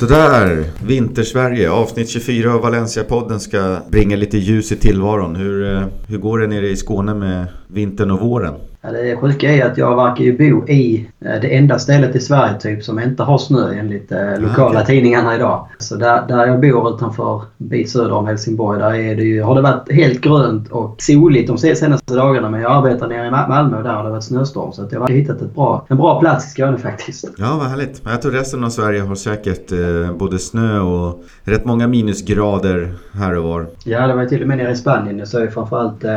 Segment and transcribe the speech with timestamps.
[0.00, 5.36] Sådär, Vintersverige, avsnitt 24 av Valencia-podden ska bringa lite ljus i tillvaron.
[5.36, 8.54] Hur, eh, hur går det nere i Skåne med vintern och våren?
[8.82, 12.20] Ja, det sjuka är att jag verkar ju bo i eh, det enda stället i
[12.20, 14.84] Sverige typ som inte har snö enligt eh, lokala okay.
[14.84, 15.68] tidningarna idag.
[15.78, 19.54] Så där, där jag bor utanför bit söder om Helsingborg där är det ju, har
[19.54, 22.50] det varit helt grönt och soligt de senaste dagarna.
[22.50, 24.72] Men jag arbetar nere i Malmö och där har det varit snöstorm.
[24.72, 27.28] Så jag har hittat ett bra, en bra plats i Skåne faktiskt.
[27.38, 28.02] Ja, vad härligt.
[28.04, 33.38] Jag tror resten av Sverige har säkert eh, både snö och rätt många minusgrader här
[33.38, 33.66] och var.
[33.84, 35.18] Ja, det var till och med nere i Spanien.
[35.18, 36.10] Jag såg framförallt, eh,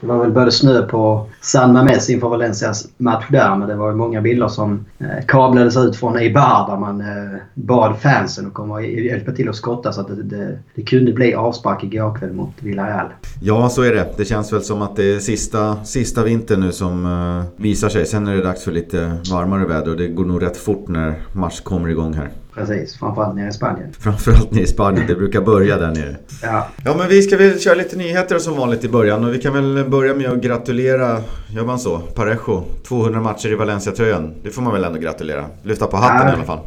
[0.00, 3.56] det var väl både snö på San Mames inför Valencias match där.
[3.56, 7.38] Men det var ju många bilder som eh, kablades ut från Eibar där man eh,
[7.54, 11.12] bad fansen att komma och hjälpa till att skotta så att det, det, det kunde
[11.12, 13.06] bli avspark igår kväll mot Villarreal.
[13.40, 14.08] Ja, så är det.
[14.16, 18.06] Det känns väl som att det är sista, sista vintern nu som visar sig.
[18.06, 21.14] Sen är det dags för lite varmare väder och det går nog rätt fort när
[21.32, 22.30] mars kommer igång här.
[22.58, 23.92] Precis, framförallt nere i Spanien.
[23.98, 26.16] Framförallt nere i Spanien, det brukar börja där nere.
[26.42, 26.68] Ja.
[26.84, 29.52] Ja men vi ska väl köra lite nyheter som vanligt i början och vi kan
[29.52, 31.98] väl börja med att gratulera, gör man så?
[31.98, 34.34] Parejo, 200 matcher i Valencia-tröjan.
[34.42, 35.44] Det får man väl ändå gratulera.
[35.62, 36.32] Lyfta på hatten ja.
[36.32, 36.58] i alla fall.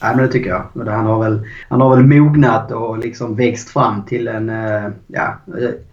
[0.00, 0.86] Ja, men det tycker jag.
[0.86, 4.50] Han har väl, han har väl mognat och liksom växt fram till en...
[4.50, 5.38] Eh, ja,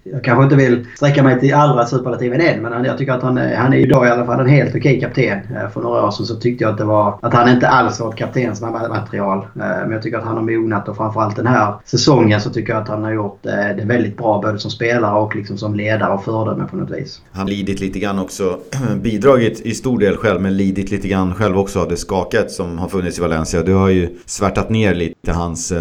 [0.04, 3.38] jag kanske inte vill sträcka mig till allra superlativen än, men jag tycker att han,
[3.38, 5.40] eh, han är idag i alla fall en helt okej kapten.
[5.56, 8.00] Eh, för några år sedan så tyckte jag att, det var, att han inte alls
[8.00, 8.90] var ett kaptensmaterial.
[8.90, 9.46] material.
[9.54, 12.82] men jag tycker att han har mognat och framförallt den här säsongen så tycker jag
[12.82, 16.24] att han har gjort det väldigt bra både som spelare och liksom som ledare och
[16.24, 17.22] föredöme på något vis.
[17.32, 18.60] Han har lidit lite grann också,
[19.02, 22.78] bidragit i stor del själv, men lidit lite grann själv också av det skaket som
[22.78, 23.62] har funnits i Valencia.
[23.62, 25.74] Det har ju svärtat ner lite hans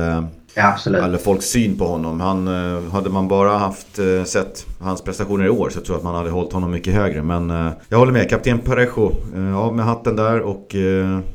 [0.61, 1.03] Ja, absolut.
[1.03, 2.21] Eller folks syn på honom.
[2.21, 5.99] Han, eh, hade man bara haft eh, sett hans prestationer i år så tror jag
[5.99, 7.23] att man hade hållit honom mycket högre.
[7.23, 8.31] Men jag håller med.
[8.31, 9.13] Kapten Parejo,
[9.57, 10.75] av med hatten där och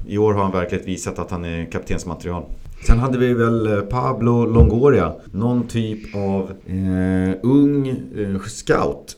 [0.06, 2.44] i år har han verkligen visat att han är kaptensmaterial.
[2.88, 5.14] Sen hade vi väl Pablo Longoria.
[5.32, 9.18] Någon typ av eh, ung eh, scout.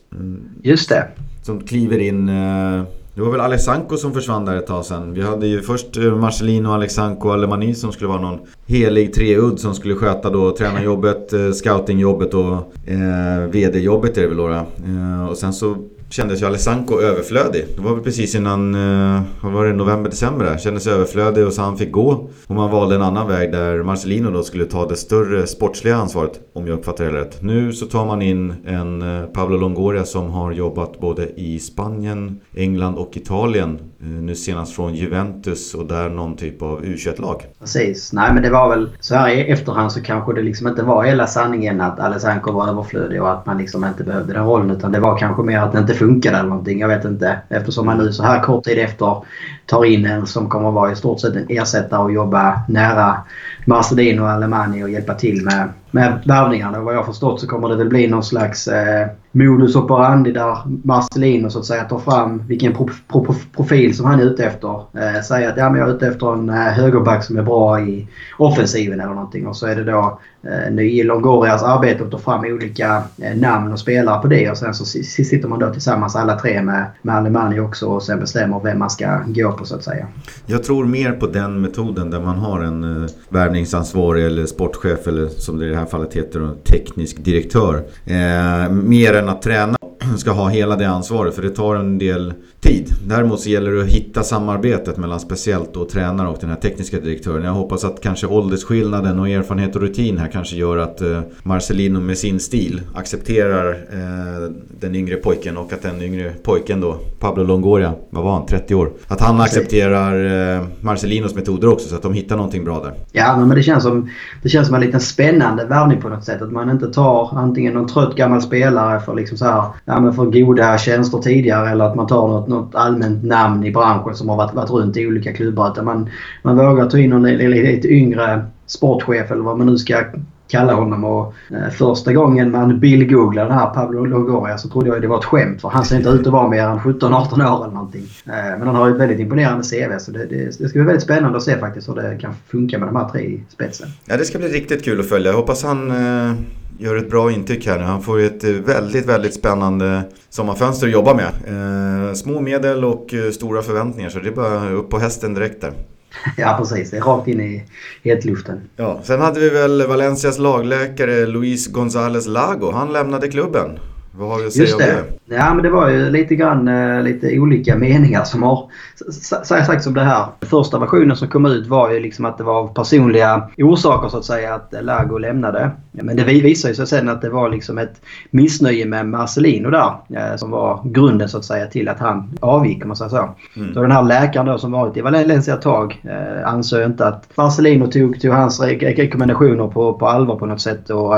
[0.63, 1.07] Just det.
[1.43, 2.83] Som kliver in eh,
[3.17, 5.13] det var väl Alexanko som försvann där ett tag sen.
[5.13, 9.59] Vi hade ju först eh, Marcelino, Alexanko och Alemani som skulle vara någon helig treudd
[9.59, 12.53] som skulle sköta då tränarjobbet, eh, scoutingjobbet och
[12.89, 14.49] eh, VD-jobbet är det väl då.
[14.49, 15.77] Eh, och sen så
[16.09, 17.65] kändes ju Alessanko överflödig.
[17.75, 20.57] Det var väl precis innan, eh, vad var det, november, december där.
[20.57, 22.29] Kändes överflödig och så han fick gå.
[22.47, 26.39] Och man valde en annan väg där Marcelino då skulle ta det större sportsliga ansvaret.
[26.53, 27.41] Om jag uppfattar det rätt.
[27.41, 32.39] Nu så tar man in en eh, Pablo Longoria som har jobbat både i Spanien,
[32.55, 33.79] England och Italien.
[34.01, 37.45] Eh, nu senast från Juventus och där någon typ av U21-lag.
[37.59, 38.13] Precis.
[38.13, 41.03] Nej men det var väl så här i efterhand så kanske det liksom inte var
[41.03, 44.71] hela sanningen att Alessanko var överflödig och att man liksom inte behövde den rollen.
[44.71, 46.79] Utan det var kanske mer att det inte funkade eller någonting.
[46.79, 47.39] Jag vet inte.
[47.49, 49.23] Eftersom man nu så här kort tid efter
[49.67, 53.17] tar in en som kommer att vara i stort sett en ersättare och jobba nära
[53.65, 56.81] Marcelino och Alemani och hjälpa till med, med värvningarna.
[56.81, 60.57] Vad jag har förstått så kommer det väl bli någon slags eh, modus operandi där
[60.83, 64.83] Marcelino så att säga tar fram vilken pro, pro, profil som han är ute efter.
[64.93, 67.81] Eh, säger att ja, men jag är ute efter en eh, högerback som är bra
[67.81, 68.07] i
[68.37, 69.47] offensiven eller någonting.
[69.47, 73.71] Och så är det då Eh, ny Longorias arbete och tar fram olika eh, namn
[73.73, 74.51] och spelare på det.
[74.51, 78.19] Och sen så sitter man då tillsammans alla tre med, med Alemani också och sen
[78.19, 80.07] bestämmer vem man ska gå på så att säga.
[80.45, 85.27] Jag tror mer på den metoden där man har en eh, värvningsansvarig eller sportchef eller
[85.27, 87.83] som det i det här fallet heter en teknisk direktör.
[88.05, 89.76] Eh, mer än att träna
[90.17, 92.93] ska ha hela det ansvaret för det tar en del tid.
[93.05, 96.99] Däremot så gäller det att hitta samarbetet mellan speciellt då tränare och den här tekniska
[96.99, 97.43] direktören.
[97.43, 101.99] Jag hoppas att kanske åldersskillnaden och erfarenhet och rutin här kanske gör att eh, Marcelino
[101.99, 107.43] med sin stil accepterar eh, den yngre pojken och att den yngre pojken då, Pablo
[107.43, 108.91] Longoria, vad var han, 30 år?
[109.07, 112.93] Att han accepterar eh, Marcelinos metoder också så att de hittar någonting bra där.
[113.11, 114.09] Ja, men det känns som,
[114.43, 116.41] det känns som en liten spännande värvning på något sätt.
[116.41, 120.13] Att man inte tar antingen någon trött gammal spelare för liksom så här, ja, men
[120.13, 124.29] för goda tjänster tidigare eller att man tar något något allmänt namn i branschen som
[124.29, 125.71] har varit, varit runt i olika klubbar.
[125.71, 126.09] Utan man,
[126.41, 130.03] man vågar ta in någon lite yngre sportchef eller vad man nu ska
[130.47, 131.03] kalla honom.
[131.03, 135.17] Och, eh, första gången man bildgooglade den här Pablo Longoria så trodde jag det var
[135.17, 135.61] ett skämt.
[135.61, 138.05] För han ser inte ut att vara mer än 17-18 år eller någonting.
[138.25, 140.81] Eh, men han har ju ett väldigt imponerande CV så det, det, det, ska bli
[140.81, 143.87] väldigt spännande att se faktiskt hur det kan funka med de här tre i spetsen.
[144.05, 145.31] Ja det ska bli riktigt kul att följa.
[145.31, 146.35] Jag hoppas han eh
[146.79, 147.79] gör ett bra intryck här.
[147.79, 151.31] Han får ett eh, väldigt, väldigt spännande sommarfönster att jobba med.
[151.47, 155.61] Eh, små medel och eh, stora förväntningar så det är bara upp på hästen direkt
[155.61, 155.73] där.
[156.37, 157.63] Ja precis, det är rakt in i
[158.03, 158.61] hetluften.
[158.75, 162.71] Ja, sen hade vi väl Valencias lagläkare Luis González Lago.
[162.71, 163.79] Han lämnade klubben.
[164.17, 165.03] Vad har vi att säga Just om det.
[165.25, 165.35] det?
[165.35, 168.69] Ja, men det var ju lite grann eh, lite olika meningar som har
[169.09, 170.25] s- s- sagt om det här.
[170.41, 174.17] Första versionen som kom ut var ju liksom att det var av personliga orsaker så
[174.17, 175.71] att säga att Lago lämnade.
[175.91, 179.91] Men det vi- visade sig sen att det var liksom ett missnöje med Marcelino där
[180.09, 183.29] eh, som var grunden så att säga till att han avgick om man säger så.
[183.55, 183.73] Mm.
[183.73, 187.29] Så den här läkaren då som varit i Valencia ett tag eh, ansåg inte att
[187.37, 190.89] Marcelino tog, tog hans re- rekommendationer på, på allvar på något sätt.
[190.89, 191.13] Och,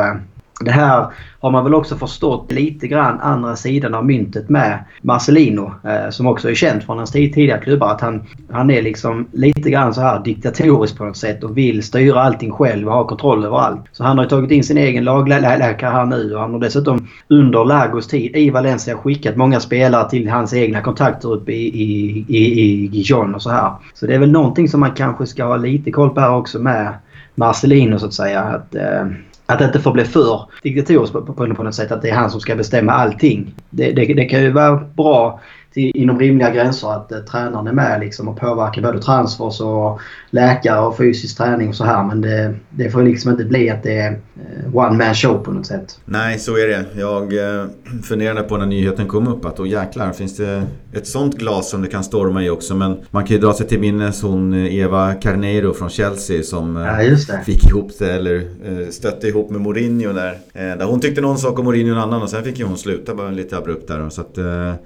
[0.59, 1.07] det här
[1.39, 5.73] har man väl också förstått lite grann andra sidan av myntet med Marcelino.
[5.83, 7.91] Eh, som också är känd från hans tidigare klubbar.
[7.91, 8.21] Att han,
[8.51, 12.51] han är liksom lite grann så här diktatorisk på något sätt och vill styra allting
[12.51, 13.81] själv och ha kontroll över allt.
[13.91, 17.07] Så han har ju tagit in sin egen lagläkare här nu och han har dessutom
[17.27, 22.25] under Lagos tid i Valencia skickat många spelare till hans egna kontakter uppe i, i,
[22.27, 23.71] i, i Gijon och så här.
[23.93, 26.59] Så det är väl någonting som man kanske ska ha lite koll på här också
[26.59, 26.93] med
[27.35, 28.41] Marcelino så att säga.
[28.41, 29.05] Att, eh,
[29.49, 31.91] att det inte får bli för diktatoriskt på, på, på något sätt.
[31.91, 33.53] Att det är han som ska bestämma allting.
[33.69, 35.39] Det, det, det kan ju vara bra
[35.73, 39.99] till, inom rimliga gränser att eh, tränaren är med liksom, och påverkar både transfers och
[40.29, 42.03] läkare och fysisk träning och så här.
[42.03, 45.51] Men det, det får liksom inte bli att det är eh, one man show på
[45.51, 45.99] något sätt.
[46.05, 46.85] Nej, så är det.
[46.95, 47.65] Jag eh,
[48.03, 50.63] funderade på när nyheten kom upp att då jäklar finns det
[50.93, 52.75] ett sånt glas som det kan storma i också.
[52.75, 56.77] Men man kan ju dra sig till minnes hon eh, Eva Carneiro från Chelsea som
[56.77, 60.37] eh, Ja, fick ihop det eller eh, stötte ihop med Mourinho där.
[60.53, 63.15] Där hon tyckte någon sak om Mourinho en annan och sen fick ju hon sluta
[63.15, 64.09] bara lite abrupt där.
[64.09, 64.37] Så att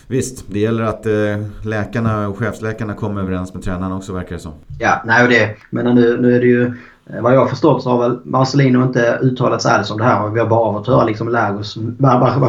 [0.07, 1.13] visst, det gäller att eh,
[1.63, 4.51] läkarna och chefsläkarna kommer överens med tränarna också verkar det som.
[4.79, 5.55] Ja, nej och det.
[5.69, 6.65] Men nu, nu är det ju...
[7.13, 10.03] eh, Vad jag har förstått så har väl Marcelino inte uttalat sig alls om det
[10.03, 10.23] här.
[10.23, 11.77] Och vi har bara fått höra liksom Lagos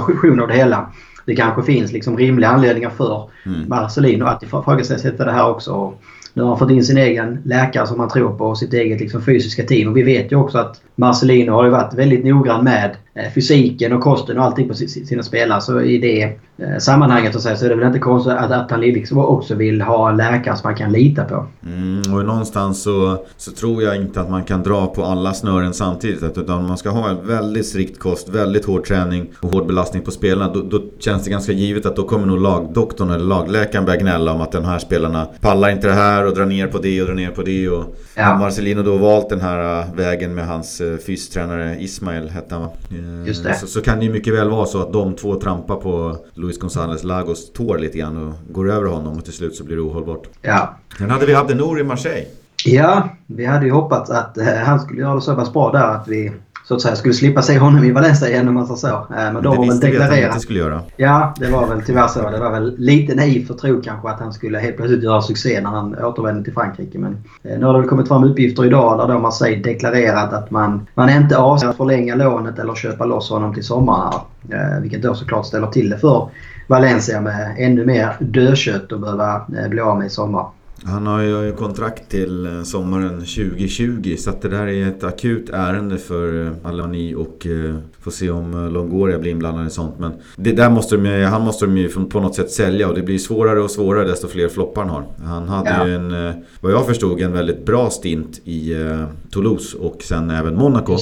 [0.08, 0.86] version av det hela.
[1.26, 3.68] Det kanske finns liksom rimliga anledningar för Mm.
[3.68, 5.92] Marcelino att ifrågasätta det här också.
[6.32, 9.00] Nu har han fått in sin egen läkare som han tror på och sitt eget
[9.00, 9.88] liksom fysiska team.
[9.88, 12.96] Och vi vet ju också att Marcelino har ju varit väldigt noggrann med
[13.34, 15.60] fysiken och kosten och allting på si- sina spelare.
[15.60, 16.22] Så i det
[16.64, 19.18] eh, sammanhanget så, att säga, så är det väl inte konstigt att, att han liksom
[19.18, 21.46] också vill ha en läkare som man kan lita på.
[21.66, 25.74] Mm, och någonstans så, så tror jag inte att man kan dra på alla snören
[25.74, 26.38] samtidigt.
[26.38, 30.10] Utan man ska ha en väldigt strikt kost, väldigt hård träning och hård belastning på
[30.10, 30.52] spelarna.
[30.52, 34.32] Då, då känns det ganska givet att då kommer nog lagdoktorn eller lagläkaren börja gnälla
[34.32, 37.06] om att de här spelarna pallar inte det här och drar ner på det och
[37.06, 37.68] drar ner på det.
[37.68, 37.84] Och
[38.16, 38.38] Ja.
[38.38, 42.70] Marcelino då valt den här äh, vägen med hans fystränare Ismail hette han va?
[43.26, 43.54] Just det.
[43.54, 46.60] Så, så kan det ju mycket väl vara så att de två trampar på Luis
[46.60, 49.82] González Lagos tår lite grann och går över honom och till slut så blir det
[49.82, 50.28] ohållbart.
[50.42, 50.76] Ja.
[50.98, 52.26] Sen hade vi Abdenor i Marseille.
[52.64, 55.88] Ja, vi hade ju hoppats att eh, han skulle göra det så pass bra där
[55.88, 56.32] att vi
[56.64, 58.86] så att säga skulle slippa se honom i Valencia igen om man säger så.
[58.96, 60.40] Eh, men Men de har väl deklarerat.
[60.40, 60.80] skulle göra.
[60.96, 62.30] Ja, det var väl tyvärr så.
[62.30, 65.60] Det var väl lite naivt att tro kanske att han skulle helt plötsligt göra succé
[65.60, 66.98] när han återvände till Frankrike.
[66.98, 67.12] Men
[67.42, 70.86] eh, nu har det väl kommit fram uppgifter idag där då Marseille deklarerat att man,
[70.94, 74.20] man inte avser att förlänga lånet eller köpa loss honom till sommaren.
[74.52, 76.28] Eh, vilket då såklart ställer till det för
[76.66, 80.46] Valencia med ännu mer dödkött att behöva eh, bli av med i sommar.
[80.86, 85.50] Han har ju kontrakt till eh, sommaren 2020 så att det där är ett akut
[85.52, 89.94] ärende för eh, Alani och eh, får se om Longoria blir inblandad i sånt.
[89.98, 92.94] Men det där måste de, ju- han måste de ju på något sätt sälja och
[92.94, 95.04] det blir svårare och svårare desto fler floppar han har.
[95.24, 95.86] Han hade Ja.
[95.88, 98.74] ju en, vad jag förstod, en väldigt bra stint i
[99.30, 100.96] Toulouse och sen även Monaco.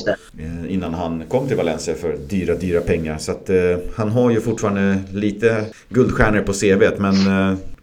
[0.69, 3.19] Innan han kom till Valencia för dyra, dyra pengar.
[3.19, 3.51] Så att
[3.97, 7.15] han har ju fortfarande lite guldstjärnor på CVt men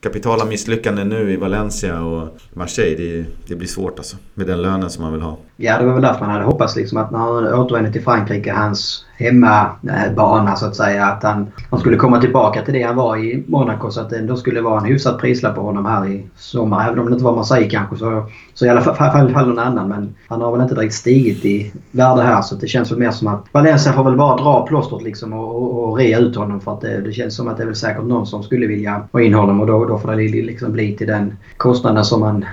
[0.01, 4.17] kapitala misslyckanden nu i Valencia och Marseille, det, det blir svårt alltså.
[4.33, 5.37] Med den lönen som man vill ha.
[5.61, 8.53] Ja, det var väl därför man hade hoppats liksom att när han återvände till Frankrike,
[8.53, 13.17] hans hemmabana så att säga, att han, han skulle komma tillbaka till det han var
[13.17, 16.27] i Monaco så att det ändå skulle vara en hyfsad prislapp på honom här i
[16.35, 16.87] sommar.
[16.87, 19.89] Även om det inte var Marseille kanske så, så i alla fall, fall, någon annan.
[19.89, 23.11] Men han har väl inte direkt stigit i värde här så det känns väl mer
[23.11, 26.61] som att Valencia får väl bara dra plåstret liksom och, och, och rea ut honom
[26.61, 29.03] för att det, det känns som att det är väl säkert någon som skulle vilja
[29.11, 32.45] ha in honom och då, då får det liksom bli till den kostnaden som man,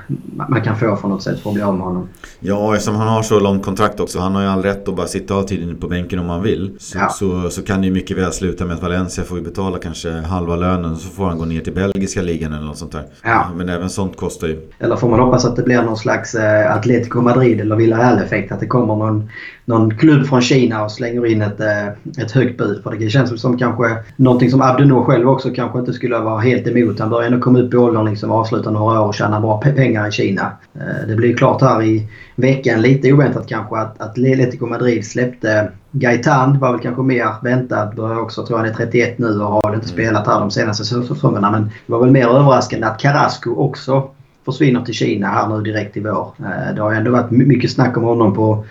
[0.48, 2.08] man kan få på något sätt för att bli av med honom.
[2.40, 4.18] Ja, han har så långt kontrakt också.
[4.20, 6.76] Han har ju all rätt att bara sitta av tiden på bänken om han vill.
[6.78, 7.08] Så, Ja.
[7.08, 10.10] så, så kan det ju mycket väl sluta med att Valencia får ju betala kanske
[10.10, 10.96] halva lönen.
[10.96, 13.04] Så får han gå ner till belgiska ligan eller något sånt där.
[13.24, 13.46] Ja.
[13.56, 14.60] Men även sånt kostar ju.
[14.78, 18.52] Eller får man hoppas att det blir någon slags eh, Atletico Madrid eller Villarreal-effekt.
[18.52, 19.28] Att det kommer någon,
[19.68, 21.86] någon klubb från Kina och slänger in ett, eh,
[22.24, 22.82] ett högt bud.
[22.82, 26.66] För det känns som kanske någonting som Abdenor själv också kanske inte skulle vara helt
[26.66, 26.98] emot.
[27.00, 29.74] Han börjar ändå komma upp i åldern liksom avsluta några år och tjäna bra pe-
[29.76, 30.50] pengar i Kina.
[30.74, 35.68] Eh, det blir klart här i veckan, lite oväntat kanske, att, att Atletico Madrid släppte
[35.90, 37.96] Gaetan var väl kanske mer väntat.
[37.96, 41.50] Börjar också, tror han är 31 nu och har inte spelat här de senaste säsongerna.
[41.50, 44.08] Men det var väl mer överraskande att Carrasco också
[44.44, 46.32] försvinner till Kina här nu direkt i vår.
[46.38, 48.64] Eh, Det har ändå varit my- mycket snack om honom på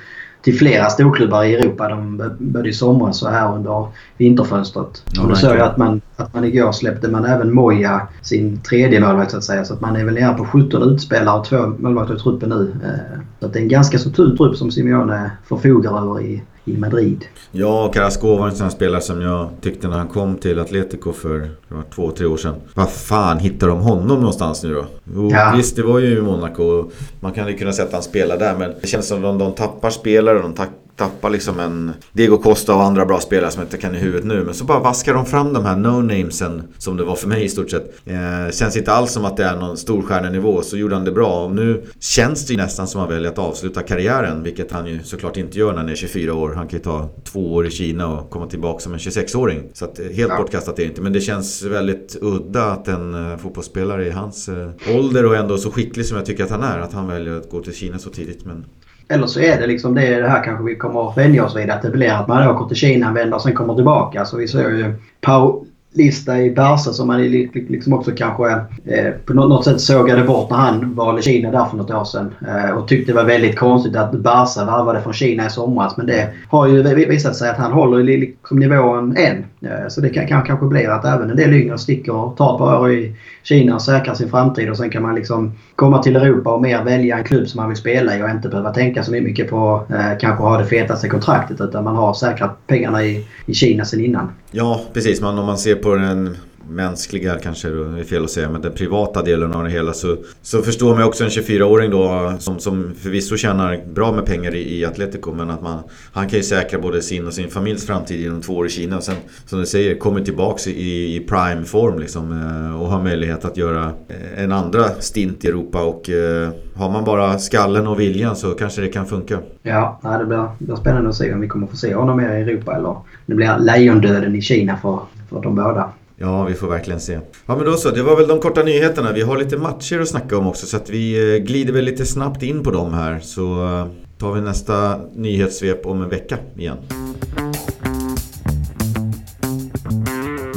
[0.46, 1.90] till flera storklubbar i Europa.
[1.90, 3.88] De både i somras och här under
[4.18, 5.04] vinterfönstret.
[5.12, 8.62] Ja, och då såg jag att man, att man igår släppte man även Moja, sin
[8.62, 9.66] tredje målvakt så att säga.
[9.66, 12.76] Så att man är väl nere på 17 utspelare och två målvakter i truppen nu.
[12.84, 16.44] Eh, så att det är en ganska så tunn trupp som Simeone förfogar över i,
[16.66, 17.26] i Madrid.
[17.52, 21.50] Ja, Carrasco var en sån spelare som jag tyckte när han kom till Atletico för
[21.96, 22.56] två, tre år sedan.
[22.74, 24.86] Vad fan hittar de honom någonstans nu då?
[25.16, 25.54] Jo, ja.
[25.58, 26.90] Visst, det var ju i Monaco.
[27.20, 29.38] Man kan ju kunna säga att han spelar där men det känns som att de,
[29.38, 30.42] de tappar spelare.
[30.42, 30.85] De tappar
[31.32, 34.44] liksom en Diego Costa och andra bra spelare som jag inte kan i huvudet nu.
[34.44, 37.50] Men så bara vaskar de fram de här no-namesen som det var för mig i
[37.50, 37.96] stort sett.
[38.06, 40.62] Eh, känns inte alls som att det är någon storstjärnenivå.
[40.62, 41.46] Så gjorde han det bra.
[41.46, 44.44] Och nu känns det ju nästan som att han väljer att avsluta karriären.
[44.44, 46.54] Vilket han ju såklart inte gör när han är 24 år.
[46.56, 49.64] Han kan ju ta två år i Kina och komma tillbaka som en 26-åring.
[49.74, 50.38] Så att, eh, helt ja.
[50.38, 51.02] bortkastat är det inte.
[51.02, 55.58] Men det känns väldigt udda att en eh, fotbollsspelare i hans eh, ålder och ändå
[55.58, 56.80] så skicklig som jag tycker att han är.
[56.80, 58.46] Att han väljer att gå till Kina så tidigt.
[58.46, 58.66] Men
[59.08, 61.70] eller så är det liksom det, det här kanske vi kommer att vänja oss vid.
[61.70, 64.26] Att det blir att man åker till Kina, vänder och sen kommer tillbaka.
[64.26, 68.52] Så vi ser ju Paulista i Barca som man liksom också kanske
[68.86, 72.34] eh, på något sätt sågade bort när han valde Kina där för något år sedan.
[72.48, 75.98] Eh, och tyckte det var väldigt konstigt att Barca värvade från Kina i somras.
[75.98, 79.46] Men det har ju visat sig att han håller liksom nivån än.
[79.66, 82.54] Eh, så det kan, kan kanske bli att även en del yngre sticker och tar
[82.54, 84.70] ett par år i Kina och säkrar sin framtid.
[84.70, 87.70] Och sen kan man liksom komma till Europa och mer välja en klubb som man
[87.70, 91.10] vill spela i och inte behöva tänka så mycket på eh, kanske ha det fetaste
[91.10, 91.62] kontraktet.
[91.62, 94.30] Utan man har säkrat pengarna i, i Kina sen innan.
[94.52, 95.22] Ja, precis.
[95.22, 96.38] man, om man ser på den
[96.70, 100.62] mänskliga kanske är fel att säga, men den privata delen av det hela så, så
[100.62, 104.86] förstår man också en 24-åring då som, som förvisso tjänar bra med pengar i, i
[104.86, 105.80] Atletico men att man,
[106.14, 108.98] han kan ju säkra både sin och sin familjs framtid genom två år i Kina
[108.98, 113.04] och sen som du säger kommer tillbaks i, i prime form liksom eh, och har
[113.04, 117.88] möjlighet att göra eh, en andra stint i Europa och eh, har man bara skallen
[117.88, 119.40] och viljan så kanske det kan funka.
[119.64, 122.38] Ja, det blir, det blir spännande att se om vi kommer få se honom mer
[122.38, 122.96] i Europa eller
[123.26, 125.90] det blir lejondöden i Kina för, för de båda.
[126.18, 127.20] Ja, vi får verkligen se.
[127.46, 127.92] Ja, men då så.
[127.92, 129.12] Det var väl de korta nyheterna.
[129.12, 132.06] Vi har lite matcher att snacka om också så att vi eh, glider väl lite
[132.06, 133.20] snabbt in på dem här.
[133.20, 136.78] Så eh, tar vi nästa nyhetssvep om en vecka igen.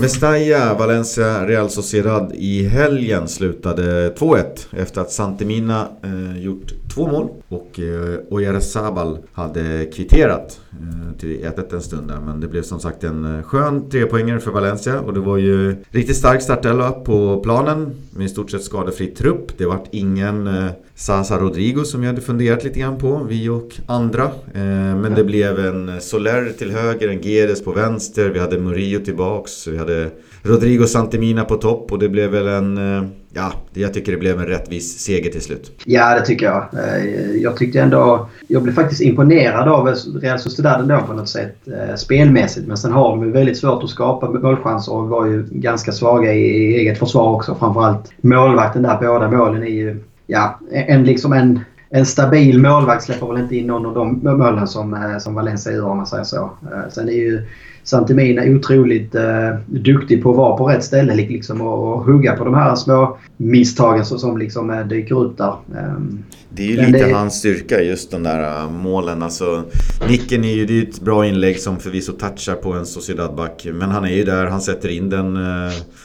[0.00, 7.28] Mestalla, Valencia, Real Sociedad i helgen slutade 2-1 efter att Santemina eh, gjort två mål
[7.48, 12.20] och eh, Oyarzabal hade kvitterat eh, till 1-1 en stund där.
[12.20, 15.76] Men det blev som sagt en eh, skön trepoängare för Valencia och det var ju
[15.90, 19.58] riktigt stark startelva på planen med i stort sett skadefri trupp.
[19.58, 23.74] Det vart ingen eh, Sasa Rodrigo som jag hade funderat lite grann på, vi och
[23.86, 24.24] andra.
[24.54, 29.04] Eh, men det blev en Soler till höger, en Gedes på vänster, vi hade Murillo
[29.04, 30.10] tillbaks, vi hade
[30.42, 32.78] Rodrigo Santemina på topp och det blev väl en...
[32.78, 35.72] Eh, ja, jag tycker det blev en rättvis seger till slut.
[35.84, 36.68] Ja, det tycker jag.
[36.72, 38.28] Eh, jag tyckte ändå...
[38.48, 39.86] Jag blev faktiskt imponerad av
[40.22, 41.56] Real Sociedad ändå på något sätt.
[41.96, 42.66] Spelmässigt.
[42.66, 46.32] Men sen har de ju väldigt svårt att skapa målchanser och var ju ganska svaga
[46.34, 47.54] i eget försvar också.
[47.54, 48.98] Framförallt målvakten där.
[49.00, 50.04] Båda målen är ju...
[50.30, 54.66] Ja, en liksom en en stabil målvakt släpper väl inte in någon av de målen
[54.66, 56.50] som, som Valencia gör om man säger så.
[56.90, 57.42] Sen är ju
[57.88, 62.44] Santemina otroligt eh, duktig på att vara på rätt ställe liksom, och, och hugga på
[62.44, 65.54] de här små misstagen som, som liksom, eh, dyker upp där.
[65.96, 67.12] Um, det är ju lite det...
[67.12, 69.22] hans styrka just de där målen.
[69.22, 69.64] Alltså,
[70.08, 73.66] nicken är ju det är ett bra inlägg som förvisso touchar på en Sociedad-back.
[73.72, 75.38] Men han är ju där, han sätter in den.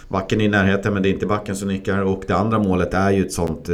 [0.07, 2.01] Backen i närheten men det är inte backen som nickar.
[2.01, 3.69] Och det andra målet är ju ett sånt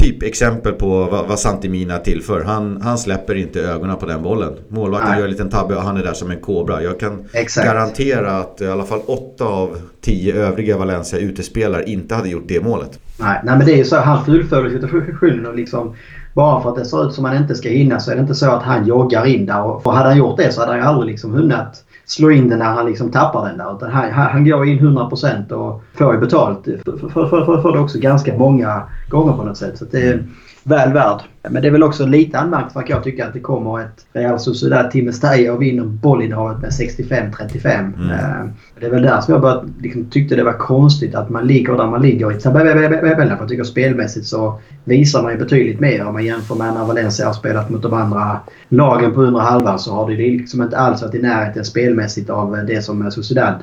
[0.00, 2.44] typ exempel på vad, vad Santimina tillför.
[2.44, 4.52] Han, han släpper inte ögonen på den bollen.
[4.68, 6.82] Målvakten gör en liten tabbe och han är där som en kobra.
[6.82, 7.66] Jag kan Exakt.
[7.66, 12.64] garantera att i alla fall åtta av tio övriga Valencia utespelare inte hade gjort det
[12.64, 12.98] målet.
[13.18, 13.96] Nej, nej men det är ju så.
[13.96, 15.94] Han fullföljer situationen och liksom
[16.34, 18.20] bara för att det ser ut som att han inte ska hinna så är det
[18.20, 19.62] inte så att han joggar in där.
[19.62, 22.58] Och, för hade han gjort det så hade han aldrig liksom hunnit slå in den
[22.58, 23.76] när han liksom tappar den där.
[23.76, 27.72] Utan han, han går in 100% och får ju betalt för, för, för, för, för
[27.72, 29.78] det också ganska många gånger på något sätt.
[29.78, 30.24] Så det är
[30.64, 31.20] väl värd.
[31.42, 34.90] Men det är väl också lite anmärkningsvärt jag tycker att det kommer ett Real Sociedad
[34.90, 37.68] till Mestalla och vinner bollinnehavet med 65-35.
[37.68, 38.10] Mm.
[38.10, 41.46] Eh, det är väl där som jag bara liksom, tyckte det var konstigt att man
[41.46, 43.28] ligger där man ligger i tabellen.
[43.40, 47.26] Jag tycker spelmässigt så visar man ju betydligt mer om man jämför med när Valencia
[47.26, 51.02] har spelat mot de andra lagen på undre halvan så har det liksom inte alls
[51.02, 53.54] varit i närheten spelmässigt av det som Sociedad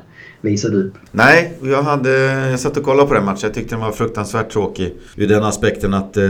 [0.41, 0.93] visade upp.
[1.11, 2.09] Nej, jag, hade,
[2.49, 3.39] jag satt och kollade på den matchen.
[3.41, 4.93] Jag tyckte den var fruktansvärt tråkig.
[5.15, 6.23] Ur den aspekten att eh,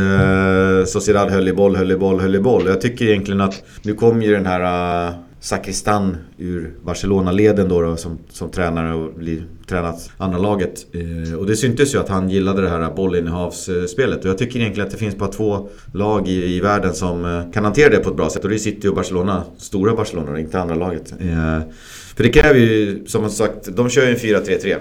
[0.85, 2.67] Sociedad höll i boll, höll i boll, höll i boll.
[2.67, 7.95] Jag tycker egentligen att nu kom ju den här uh, Sakristan ur Barcelona-leden då, då
[7.95, 10.85] som, som tränare och blir tränat andra laget.
[10.93, 14.23] Eh, och det syntes ju att han gillade det här bollinnehavsspelet.
[14.23, 17.51] Och jag tycker egentligen att det finns bara två lag i, i världen som eh,
[17.51, 18.43] kan hantera det på ett bra sätt.
[18.43, 19.43] Och det är City och Barcelona.
[19.57, 21.13] Stora Barcelona, inte andra laget.
[21.19, 21.59] Eh,
[22.15, 24.77] för det kräver ju, som sagt, de kör ju en 4-3-3.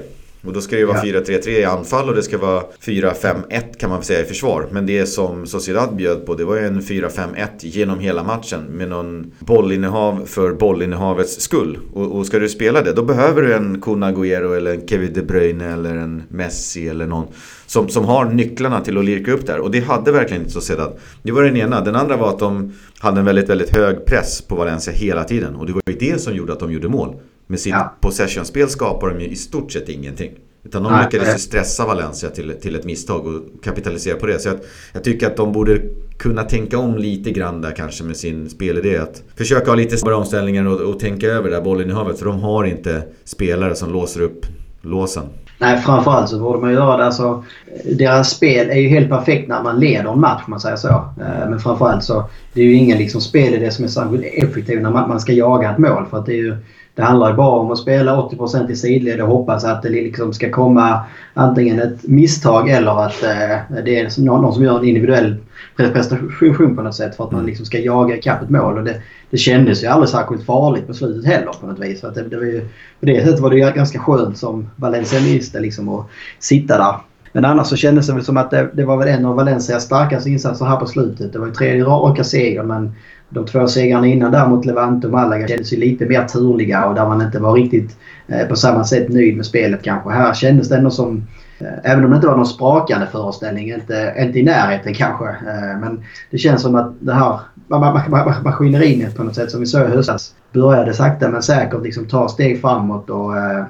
[0.47, 1.21] Och då ska det ju vara ja.
[1.21, 4.69] 4-3-3 i anfall och det ska vara 4-5-1 kan man säga i försvar.
[4.71, 8.88] Men det som Sociedad bjöd på det var ju en 4-5-1 genom hela matchen med
[8.88, 11.79] någon bollinnehav för bollinnehavets skull.
[11.95, 15.12] Och, och ska du spela det då behöver du en Kun Agüero eller en Kevin
[15.12, 17.26] De Bruyne eller en Messi eller någon
[17.67, 19.61] som, som har nycklarna till att lirka upp där.
[19.61, 20.93] Och det hade verkligen inte Sociedad.
[21.23, 21.81] Det var den ena.
[21.81, 25.57] Den andra var att de hade en väldigt, väldigt hög press på Valencia hela tiden.
[25.57, 27.17] Och det var ju det som gjorde att de gjorde mål.
[27.47, 27.95] Med sitt ja.
[28.00, 30.31] possession-spel skapar de ju i stort sett ingenting.
[30.65, 34.38] Utan de lyckades ju stressa Valencia till, till ett misstag och kapitalisera på det.
[34.38, 34.57] Så jag,
[34.93, 35.81] jag tycker att de borde
[36.19, 38.97] kunna tänka om lite grann där kanske med sin spelidé.
[38.97, 42.19] Att försöka ha lite snabbare omställningar och, och tänka över det där bollinnehavet.
[42.19, 44.47] För de har inte spelare som låser upp
[44.83, 45.25] låsen.
[45.59, 47.05] Nej, framförallt så borde man göra det.
[47.05, 47.45] Alltså,
[47.85, 50.88] deras spel är ju helt perfekt när man leder en match, om man säger så.
[50.88, 54.91] Eh, men framförallt så det är ju ingen liksom spelidé som är särskilt effektiv när
[54.91, 56.07] man, man ska jaga ett mål.
[56.11, 56.57] För att det är ju
[56.97, 60.33] det handlar ju bara om att spela 80% i sidled och hoppas att det liksom
[60.33, 61.00] ska komma
[61.35, 65.37] antingen ett misstag eller att eh, det är någon, som gör en individuell
[65.76, 67.49] prestation på något sätt för att man mm.
[67.49, 68.79] liksom ska jaga ikapp ett mål.
[68.79, 72.00] Och det, det kändes ju aldrig särskilt farligt på slutet heller på något vis.
[72.00, 72.61] Så att det, det var ju,
[73.00, 76.07] på det sättet var det ju ganska skönt som valencianist liksom att
[76.38, 76.95] sitta där.
[77.33, 79.85] Men annars så kändes det väl som att det, det var väl en av Valencias
[79.85, 81.33] starkaste insatser här på slutet.
[81.33, 82.93] Det var ju tredje raka seger men
[83.28, 86.95] de två segrarna innan där mot Levante och Malaga kändes ju lite mer turliga och
[86.95, 90.11] där man inte var riktigt eh, på samma sätt nöjd med spelet kanske.
[90.11, 91.26] Här kändes det ändå som,
[91.59, 95.28] eh, även om det inte var någon sprakande föreställning, inte, inte i närheten kanske.
[95.28, 97.40] Eh, men det känns som att det här
[98.45, 102.28] maskineriet på något sätt som vi såg i höstas började sakta men säkert liksom ta
[102.28, 103.64] steg framåt och eh,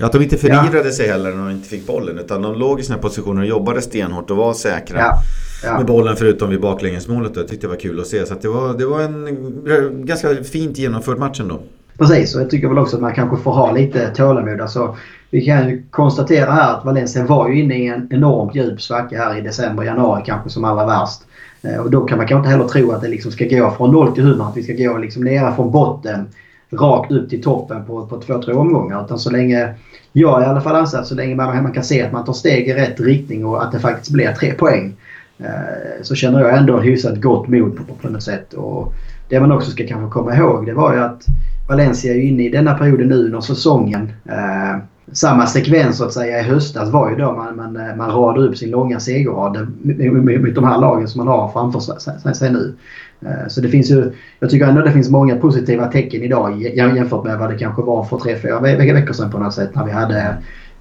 [0.00, 0.92] att de inte förirrade ja.
[0.92, 2.18] sig heller när de inte fick bollen.
[2.18, 4.98] Utan de låg i sina positioner och jobbade stenhårt och var säkra.
[4.98, 5.22] Ja.
[5.64, 5.76] Ja.
[5.76, 7.36] Med bollen förutom vid baklängesmålet.
[7.36, 8.26] Jag tyckte det var kul att se.
[8.26, 11.60] Så det, var, det var en ganska fint genomförd match ändå.
[11.98, 14.60] Precis, och jag tycker väl också att man kanske får ha lite tålamod.
[14.60, 14.96] Alltså,
[15.30, 19.18] vi kan ju konstatera här att Valencia var ju inne i en enormt djup svacka
[19.18, 21.20] här i december, januari kanske som allra värst.
[21.62, 23.92] Eh, och då kan man kanske inte heller tro att det liksom ska gå från
[23.92, 26.28] 0 till 100, att vi ska gå liksom nere från botten
[26.72, 29.04] rakt upp till toppen på, på två, tre omgångar.
[29.04, 29.74] Utan så länge,
[30.12, 32.32] jag i alla fall anser att så länge man, man kan se att man tar
[32.32, 34.94] steg i rätt riktning och att det faktiskt blir tre poäng.
[35.38, 38.52] Eh, så känner jag ändå hyfsat gott mod på, på något sätt.
[38.52, 38.94] Och
[39.28, 41.26] det man också ska kanske komma ihåg det var ju att
[41.68, 44.12] Valencia är ju inne i denna perioden nu under säsongen.
[44.24, 48.10] Eh, samma sekvens så att säga i höstas var ju då man, man, eh, man
[48.10, 52.52] radade upp sin långa segerrad mot de här lagen som man har framför sig, sig
[52.52, 52.74] nu.
[53.20, 57.24] Eh, så det finns ju, jag tycker ändå det finns många positiva tecken idag jämfört
[57.24, 59.90] med vad det kanske var för tre, fyra veckor sedan på något sätt när vi
[59.90, 60.36] hade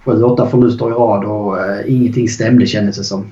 [0.06, 3.32] sju, åtta förluster i rad och eh, ingenting stämde kändes det som.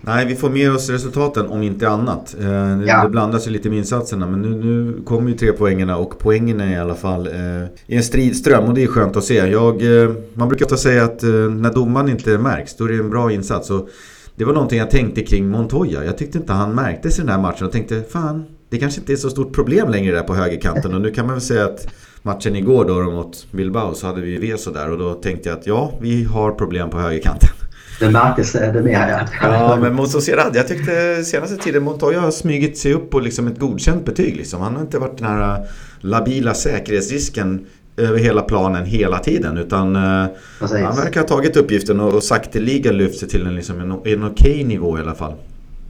[0.00, 2.36] Nej, vi får med oss resultaten om inte annat.
[2.40, 3.02] Eh, ja.
[3.02, 6.60] Det blandas ju lite med insatserna men nu, nu kommer ju tre poängerna och poängen
[6.60, 9.34] är i alla fall eh, i en stridström och det är skönt att se.
[9.34, 12.98] Jag, eh, man brukar ta säga att eh, när domaren inte märks då är det
[12.98, 13.70] en bra insats.
[13.70, 13.88] Och
[14.36, 16.04] det var någonting jag tänkte kring Montoya.
[16.04, 19.12] Jag tyckte inte han märktes i den här matchen och tänkte fan, det kanske inte
[19.12, 20.94] är så stort problem längre där på högerkanten.
[20.94, 21.88] Och nu kan man väl säga att
[22.22, 25.66] matchen igår då mot Bilbao så hade vi Veso där och då tänkte jag att
[25.66, 27.50] ja, vi har problem på högerkanten.
[28.00, 29.20] Det märktes det mer ja.
[29.42, 30.56] Ja, men mot Sociedad.
[30.56, 34.36] Jag tyckte senaste tiden Montoya har smugit sig upp på liksom ett godkänt betyg.
[34.36, 34.60] Liksom.
[34.60, 35.66] Han har inte varit den här
[36.00, 39.58] labila säkerhetsrisken över hela planen hela tiden.
[39.58, 40.26] Utan eh,
[40.60, 40.78] Precis.
[40.78, 44.24] han verkar ha tagit uppgiften och, och sakteliga lyft sig till en, liksom en, en
[44.24, 45.32] okej nivå i alla fall.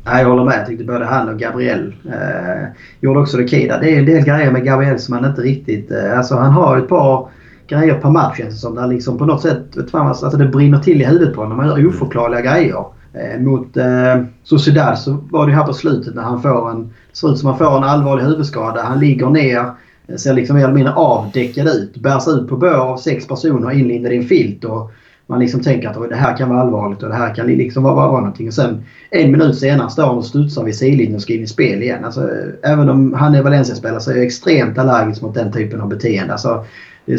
[0.05, 0.59] Ja, jag håller med.
[0.59, 2.69] Jag tyckte både han och Gabriel eh,
[3.01, 3.79] gjorde också det kida.
[3.79, 5.91] Det är en del grejer med Gabriel som man inte riktigt...
[5.91, 7.29] Eh, alltså han har ett par
[7.69, 8.75] grejer per match känns det som.
[8.75, 11.59] Där liksom på något sätt vet fan, alltså det brinner till i huvudet på honom.
[11.59, 12.85] Han gör oförklarliga grejer.
[13.13, 16.83] Eh, mot eh, Sociedad så var det här på slutet när han får en...
[16.83, 18.83] Det ser ut som han får en allvarlig huvudskada.
[18.83, 19.71] Han ligger ner
[20.17, 21.97] ser liksom mer eller mindre avdäckad ut.
[21.97, 24.65] Bärs ut på bör av sex personer inlindade i en filt.
[24.65, 24.93] Och
[25.27, 27.95] man liksom tänker att det här kan vara allvarligt och det här kan liksom vara,
[27.95, 28.49] vara någonting.
[28.49, 31.47] Och sen en minut senare står han och studsar vid sidlinjen och ska in i
[31.47, 32.05] spel igen.
[32.05, 32.29] Alltså,
[32.63, 36.33] även om han är Valencia-spelare så är jag extremt allergisk mot den typen av beteende.
[36.33, 36.65] Alltså,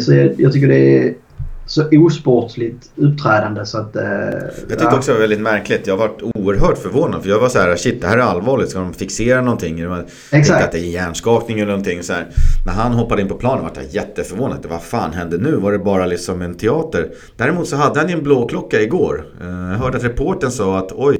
[0.00, 1.14] så, jag tycker det är
[1.68, 3.96] så osportsligt uppträdande så att...
[3.96, 4.02] Eh,
[4.68, 5.86] jag tyckte också det var väldigt märkligt.
[5.86, 7.22] Jag varit oerhört förvånad.
[7.22, 8.70] För jag var så här, shit det här är allvarligt.
[8.70, 9.84] Ska de fixera någonting?
[10.30, 10.64] Exakt.
[10.64, 12.02] att det är hjärnskakning eller någonting.
[12.02, 12.26] Så här.
[12.66, 14.66] När han hoppade in på planen var jag jätteförvånad.
[14.70, 15.56] Vad fan hände nu?
[15.56, 17.10] Var det bara liksom en teater?
[17.36, 19.24] Däremot så hade han ju en blåklocka igår.
[19.40, 21.18] Eh, jag hörde att reporten sa att oj,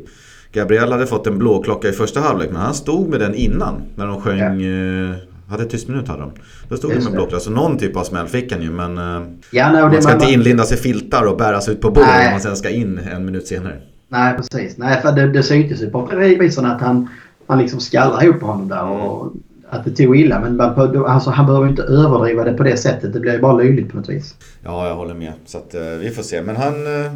[0.53, 2.51] Gabriel hade fått en blåklocka i första halvlek.
[2.51, 3.83] Men han stod med den innan.
[3.95, 4.61] När de sjöng...
[4.61, 5.15] Ja.
[5.49, 6.33] Eh, hade tyst minut hade de.
[6.69, 7.45] Då stod de med blocklös.
[7.45, 8.99] Så någon typ av smäll fick han ju men...
[8.99, 12.05] Eh, ja, nej, man ska man, inte inlinda sig filtar och bäras ut på bord
[12.05, 13.77] om man sen ska in en minut senare.
[14.09, 14.79] Nej precis.
[14.79, 17.09] Nej för det, det syntes ju på revisorn att han,
[17.47, 18.85] han liksom skallrade ihop honom där.
[18.85, 19.33] Och
[19.71, 20.41] att det tog illa.
[20.41, 23.13] Men alltså, han behöver inte överdriva det på det sättet.
[23.13, 24.35] Det blir ju bara löjligt på något vis.
[24.65, 25.33] Ja, jag håller med.
[25.47, 26.43] Så att, uh, vi får se.
[26.43, 27.13] Men han, uh,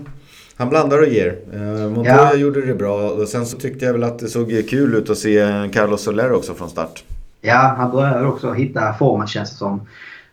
[0.56, 1.36] han blandar och ger.
[1.54, 2.34] Uh, Montoya ja.
[2.34, 3.10] gjorde det bra.
[3.10, 6.32] Och sen så tyckte jag väl att det såg kul ut att se Carlos Soler
[6.32, 7.04] också från start.
[7.42, 9.80] Ja, han började också hitta formen känns det som.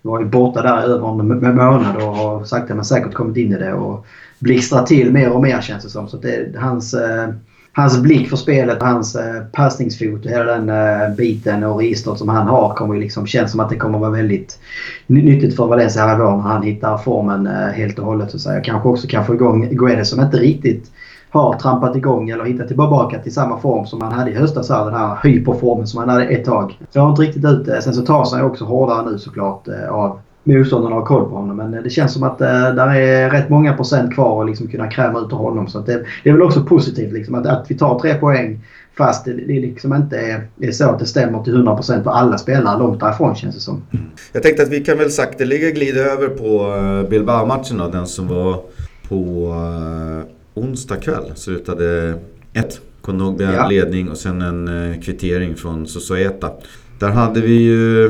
[0.02, 1.10] Var ju borta där över
[1.48, 3.74] en månad och har sakta men säkert kommit in i det.
[3.74, 4.06] Och
[4.40, 6.08] blixtrar till mer och mer känns det som.
[6.08, 7.30] Så det, hans eh,
[7.72, 12.30] hans blick för spelet, hans eh, passningsfot och hela den eh, biten och registret som
[12.30, 14.60] han har kommer ju liksom, känns som att det kommer vara väldigt
[15.08, 18.32] nyttigt för Valencia här i vår när han hittar formen eh, helt och hållet.
[18.32, 18.62] Så att säga.
[18.62, 20.92] Kanske också kan få igång Guedes som inte riktigt
[21.30, 24.70] har trampat igång eller hittat tillbaka till samma form som han hade i höstas.
[24.70, 26.80] Här, den här hyperformen som han hade ett tag.
[26.92, 27.82] Jag har inte riktigt ut det.
[27.82, 31.58] Sen så tar sig också hårdare nu såklart eh, av motståndarna har koll på honom.
[31.58, 34.68] Men eh, det känns som att eh, där är rätt många procent kvar att liksom
[34.68, 35.68] kunna kräma ut av honom.
[35.68, 38.60] Så det, det, är väl också positivt liksom, att, att vi tar tre poäng
[38.98, 42.38] fast det, det liksom inte är, är så att det stämmer till 100% för alla
[42.38, 43.82] spelare långt därifrån känns det som.
[43.92, 44.06] Mm.
[44.34, 47.88] Jag tänkte att vi kan väl sakteliga glida över på eh, Bilbao-matchen då.
[47.88, 48.62] Den som var
[49.10, 51.32] på uh, onsdag kväll.
[51.36, 52.14] Slutade
[52.54, 52.82] 1.
[53.02, 53.68] Kondogbia ja.
[53.68, 56.52] ledning och sen en uh, kvittering från Sosoeta.
[57.00, 58.10] Där hade vi ju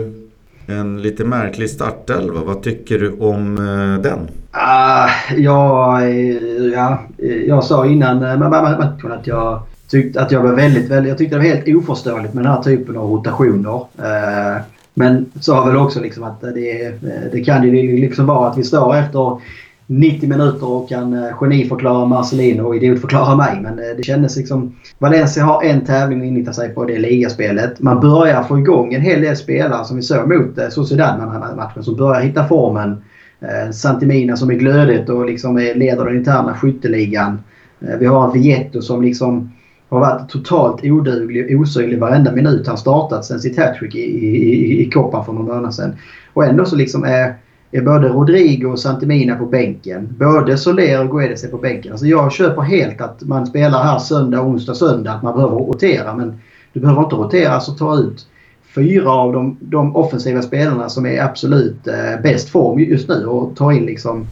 [0.68, 2.44] en lite märklig startelva.
[2.44, 4.20] Vad tycker du om uh, den?
[4.20, 6.02] Uh, ja,
[6.74, 7.02] ja,
[7.48, 11.10] jag sa innan matchen att jag tyckte att jag var väldigt, väldigt...
[11.10, 13.76] Jag tyckte det var helt oförståeligt med den här typen av rotationer.
[13.76, 14.62] Uh,
[14.94, 16.94] men sa väl också liksom att det,
[17.32, 19.42] det kan ju liksom vara att vi står efter
[19.92, 23.60] 90 minuter och kan eh, geniförklara Marcelino och idiotförklara mig.
[23.62, 24.76] Men eh, det kändes liksom...
[25.00, 26.86] Valencia har en tävling att inrikta sig på.
[26.86, 27.80] Det är ligaspelet.
[27.80, 31.30] Man börjar få igång en hel del spelare som vi såg mot eh, Sociedad den
[31.30, 31.84] här matchen.
[31.84, 33.04] Som börjar hitta formen.
[33.42, 37.40] Eh, Santimina som är glödigt och liksom leder den interna skytteligan.
[38.00, 39.52] Vi har en Vietto som liksom
[39.90, 44.50] har varit totalt oduglig och osynlig varenda minut han startat sen sitt hattrick i, i,
[44.50, 45.96] i, i Koppan för någon månad sedan.
[46.34, 47.36] Och ändå så liksom är
[47.72, 50.16] är både Rodrigo och Santimina på bänken.
[50.20, 51.92] Både Soler och Guedes är på bänken.
[51.92, 55.12] Alltså jag köper helt att man spelar här söndag, onsdag, söndag.
[55.12, 56.16] Att man behöver rotera.
[56.16, 56.40] Men
[56.74, 58.28] du behöver inte rotera alltså ta ut
[58.76, 63.56] fyra av de, de offensiva spelarna som är absolut eh, bäst form just nu och
[63.56, 64.28] ta in liksom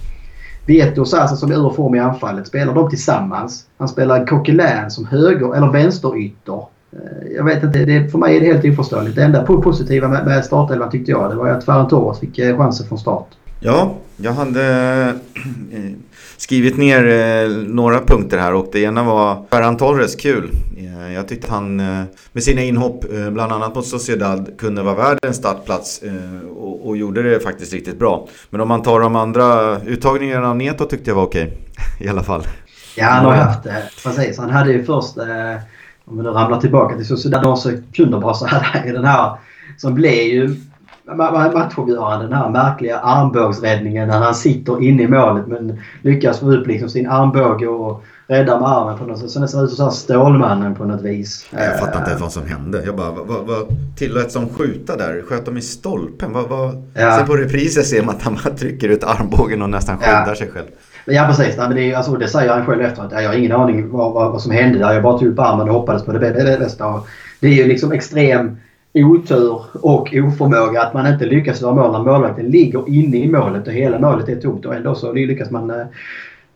[0.65, 2.47] Vieto och Sasa som är ur form i anfallet.
[2.47, 3.65] Spelar de tillsammans.
[3.77, 6.65] Han spelar Coquelin som höger eller vänsterytter.
[6.93, 9.15] Eh, jag vet inte, det, för mig är det helt oförståeligt.
[9.15, 12.57] Det enda positiva med, med startelvan tyckte jag det var att Ferran Torres fick eh,
[12.57, 13.27] chansen från start.
[13.59, 14.63] Ja, jag hade
[15.71, 15.81] eh,
[16.37, 20.49] skrivit ner några punkter här och det ena var Ferran Torres, kul.
[21.13, 21.75] Jag tyckte han
[22.31, 26.01] med sina inhopp, bland annat mot Sociedad, kunde vara värd en startplats
[26.55, 28.27] och, och gjorde det faktiskt riktigt bra.
[28.49, 31.57] Men om man tar de andra uttagningarna av Neto tyckte jag var okej.
[31.99, 32.43] I alla fall.
[32.95, 33.83] Ja, han har haft det.
[34.03, 34.37] Precis.
[34.37, 35.17] Han hade ju först
[36.07, 39.37] om vi nu ramlar tillbaka till Sociedad några sekunder bara så hade den här
[39.77, 40.55] som blev ju
[41.53, 42.25] matchavgörande.
[42.25, 46.89] Den här märkliga armbågsräddningen när han sitter inne i målet men lyckas få upp liksom
[46.89, 49.29] sin armbåge och rädda med armen på något sätt.
[49.29, 51.47] Så nästan ut som Stålmannen på något vis.
[51.51, 52.83] Jag fattar inte vad som hände.
[52.85, 55.23] Jag bara, vad, vad tilläts som skjuta där?
[55.27, 56.33] Sköt de i stolpen?
[56.33, 56.87] Vad, vad...
[56.93, 57.17] Ja.
[57.17, 60.35] Sen på reprisen ser man att han bara trycker ut armbågen och nästan skyddar ja.
[60.35, 60.67] sig själv.
[61.09, 61.57] Ja precis.
[61.57, 63.11] Nej, men det, är, alltså, det säger han själv efteråt.
[63.11, 64.93] Jag har ingen aning vad, vad, vad som hände där.
[64.93, 66.19] Jag bara tog upp armen och hoppades på det
[66.59, 67.01] bästa.
[67.39, 68.57] Det är ju liksom extrem
[68.93, 73.67] otur och oförmåga att man inte lyckas göra mål när målvakten ligger inne i målet
[73.67, 75.85] och hela målet är tomt och ändå så lyckas man eh,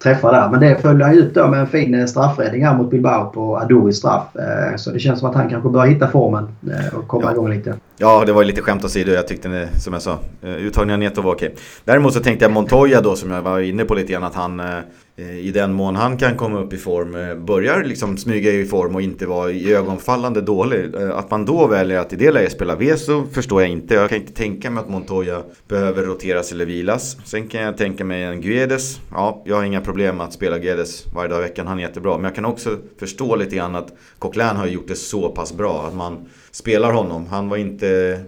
[0.04, 0.50] träffa där.
[0.50, 3.58] Men det följde han upp då med en fin eh, straffräddning här mot Bilbao på
[3.58, 4.36] Aduris straff.
[4.36, 7.32] Eh, så det känns som att han kanske börjar hitta formen eh, och komma ja.
[7.32, 7.76] igång lite.
[8.02, 9.12] Ja, det var ju lite skämt åsido.
[9.12, 11.56] Jag tyckte, som jag sa, eh, uttagningen av Neto var okej.
[11.86, 14.60] Däremot så tänkte jag Montoya då, som jag var inne på lite grann, att han
[14.60, 18.66] eh, i den mån han kan komma upp i form, eh, börjar liksom smyga i
[18.66, 20.96] form och inte vara i ögonfallande dålig.
[20.96, 23.94] Att man då väljer att i det läget spela Veso förstår jag inte.
[23.94, 27.18] Jag kan inte tänka mig att Montoya behöver roteras eller vilas.
[27.26, 29.00] Sen kan jag tänka mig en Guedes.
[29.12, 31.68] Ja, jag har inga problem med att spela Guedes varje dag i veckan.
[31.68, 32.16] Han är jättebra.
[32.16, 35.86] Men jag kan också förstå lite grann att Coquelin har gjort det så pass bra
[35.88, 37.28] att man spelar honom.
[37.28, 38.20] Han var inte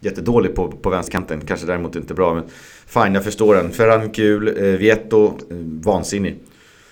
[0.00, 1.40] jättedålig på, på vänsterkanten.
[1.40, 2.34] Kanske däremot inte bra.
[2.34, 2.44] Men
[2.86, 3.70] fine, jag förstår den.
[3.70, 6.38] Ferran kul, eh, Vieto eh, vansinnig.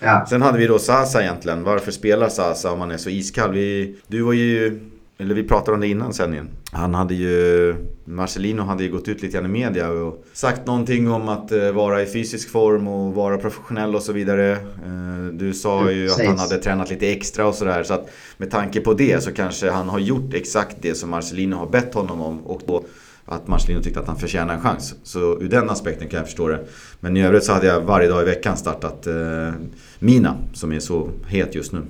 [0.00, 0.26] Ja.
[0.30, 1.62] Sen hade vi då Sasa egentligen.
[1.64, 3.52] Varför spelar Sasa om han är så iskall?
[3.52, 4.80] Vi, du var ju
[5.20, 6.48] eller vi pratade om det innan sändningen.
[6.72, 11.10] Han hade ju, Marcelino hade ju gått ut lite grann i media och sagt någonting
[11.10, 14.52] om att uh, vara i fysisk form och vara professionell och så vidare.
[14.86, 17.82] Uh, du sa ju att han hade tränat lite extra och sådär.
[17.82, 21.56] Så att med tanke på det så kanske han har gjort exakt det som Marcelino
[21.56, 22.84] har bett honom om och då
[23.24, 24.94] att Marcelino tyckte att han förtjänar en chans.
[25.02, 26.64] Så ur den aspekten kan jag förstå det.
[27.00, 29.52] Men i övrigt så hade jag varje dag i veckan startat eh,
[29.98, 31.82] Mina, som är så het just nu.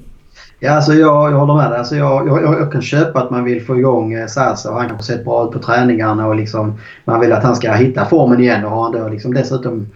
[0.61, 1.79] Ja, alltså jag, jag håller med dig.
[1.79, 4.89] Alltså jag, jag, jag, kan köpa att man vill få igång eh, Sasa och han
[4.89, 8.41] kanske sett bra ut på träningarna och liksom, man vill att han ska hitta formen
[8.41, 9.87] igen och har han då liksom dessutom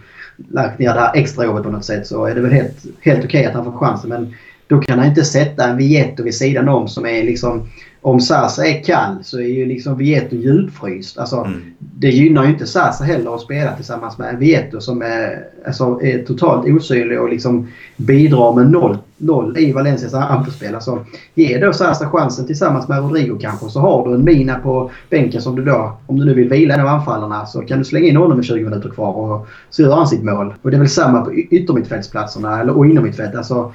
[0.51, 3.39] lagt ner det här extrajobbet på något sätt så är det väl helt, helt okej
[3.39, 4.09] okay att han får chansen.
[4.09, 4.33] Men
[4.67, 7.69] då kan han inte sätta en Vietto vid sidan om som är liksom
[8.03, 11.17] om Sasa är kall så är ju liksom Vieto djupfryst.
[11.17, 11.61] Alltså, mm.
[11.79, 16.23] Det gynnar ju inte Sasa heller att spela tillsammans med Vieto som är, alltså, är
[16.23, 20.75] totalt osynlig och liksom bidrar med noll, noll i Valencias anfallsspel.
[20.75, 24.91] Alltså, ge då Sasa chansen tillsammans med Rodrigo kanske så har du en Mina på
[25.09, 27.85] bänken som du då, om du nu vill vila en av anfallarna så kan du
[27.85, 30.53] slänga in honom med 20 minuter kvar och så gör han sitt mål.
[30.61, 33.35] Och det är väl samma på yttermittfältsplatserna eller, och inomhittfält.
[33.35, 33.73] Alltså,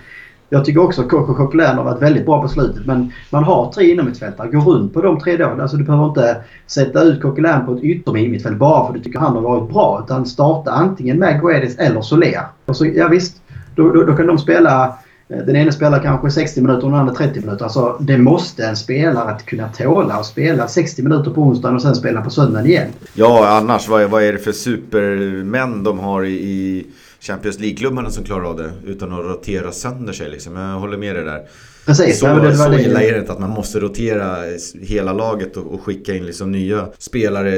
[0.50, 2.87] jag tycker också att Coco Coquelin har varit väldigt bra på slutet.
[2.87, 4.48] Men man har tre innermittfältare.
[4.48, 5.46] Gå runt på de tre då.
[5.61, 9.18] Alltså du behöver inte sätta ut Coquelin på ett yttermittfält bara för att du tycker
[9.18, 10.02] han har varit bra.
[10.04, 12.42] Utan starta antingen med Guedes eller Soler.
[12.66, 13.42] Och så, ja visst,
[13.74, 17.00] då, då, då kan de spela eh, den ena spelar kanske 60 minuter och den
[17.00, 17.64] andra 30 minuter.
[17.64, 21.82] Alltså, det måste en spelare att kunna tåla att spela 60 minuter på onsdagen och
[21.82, 22.88] sen spela på söndagen igen.
[23.14, 26.87] Ja, annars vad, vad är det för supermän de har i, i
[27.20, 30.31] Champions League-klubbarna som klarar av det utan att rotera sönder sig.
[30.31, 30.57] Liksom.
[30.57, 31.42] Jag håller med dig där.
[31.87, 34.37] Precis, så det var så illa är det inte att man måste rotera
[34.81, 37.52] hela laget och, och skicka in liksom nya spelare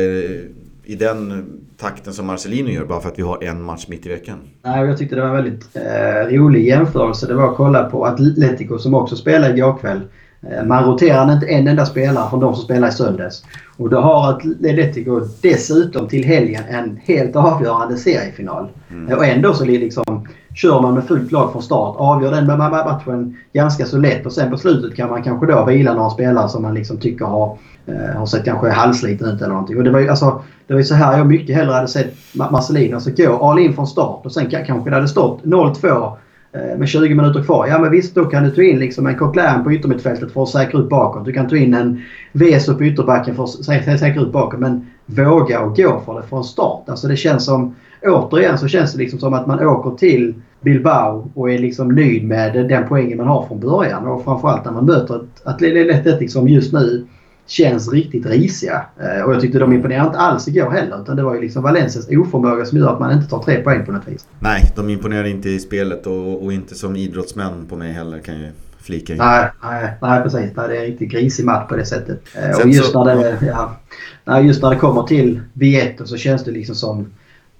[0.84, 1.46] i den
[1.76, 4.38] takten som Marcelino gör bara för att vi har en match mitt i veckan.
[4.62, 7.26] Nej, jag tyckte det var en väldigt eh, rolig jämförelse.
[7.26, 10.00] Det var att kolla på Atletico som också spelade igår kväll.
[10.48, 13.44] Eh, man roterar inte en enda spelare från de som spelar i söndags.
[13.76, 18.68] Och då har Atletico dessutom till helgen en helt avgörande seriefinal.
[18.90, 19.18] Mm.
[19.18, 21.96] Och ändå så liksom, kör man med fullt lag från start.
[21.98, 25.94] Avgör den matchen ganska så lätt och sen på slutet kan man kanske då vila
[25.94, 29.76] några spelare som man liksom tycker har, eh, har sett kanske halvsliten ut eller någonting.
[29.76, 32.94] Och det var ju alltså, det var så här jag mycket hellre hade sett Marcelino.
[32.94, 36.12] Alltså gå all in från start och sen kanske det hade stått 0-2 Eh,
[36.52, 37.66] Eh, med 20 minuter kvar.
[37.66, 40.48] Ja men visst, då kan du ta in liksom en Coquelin på yttermittfältet för att
[40.48, 41.24] säkra ut bakåt.
[41.24, 44.60] Du kan ta in en Veso på ytterbacken för att säkra ut bakåt.
[44.60, 46.88] Men våga och gå för det från start.
[46.88, 47.74] Alltså det känns som...
[48.02, 52.24] Återigen så känns det liksom som att man åker till Bilbao och är liksom nöjd
[52.24, 54.06] med den poängen man har från början.
[54.06, 57.06] Och framförallt när man möter ett Atletic som just nu
[57.50, 58.84] känns riktigt risiga.
[59.00, 61.02] Eh, och jag tyckte de imponerade inte alls igår heller.
[61.02, 63.86] Utan det var ju liksom Valencias oförmåga som gör att man inte tar tre poäng
[63.86, 64.26] på något vis.
[64.38, 68.40] Nej, de imponerade inte i spelet och, och inte som idrottsmän på mig heller kan
[68.40, 69.18] jag flika in.
[69.18, 70.50] Nej, nej, nej precis.
[70.56, 72.22] Nej, det är en riktigt grisig match på det sättet.
[72.34, 73.76] Eh, Sen och just, så, när det, ja,
[74.24, 77.06] ja, just när det kommer till Vieto så känns det liksom som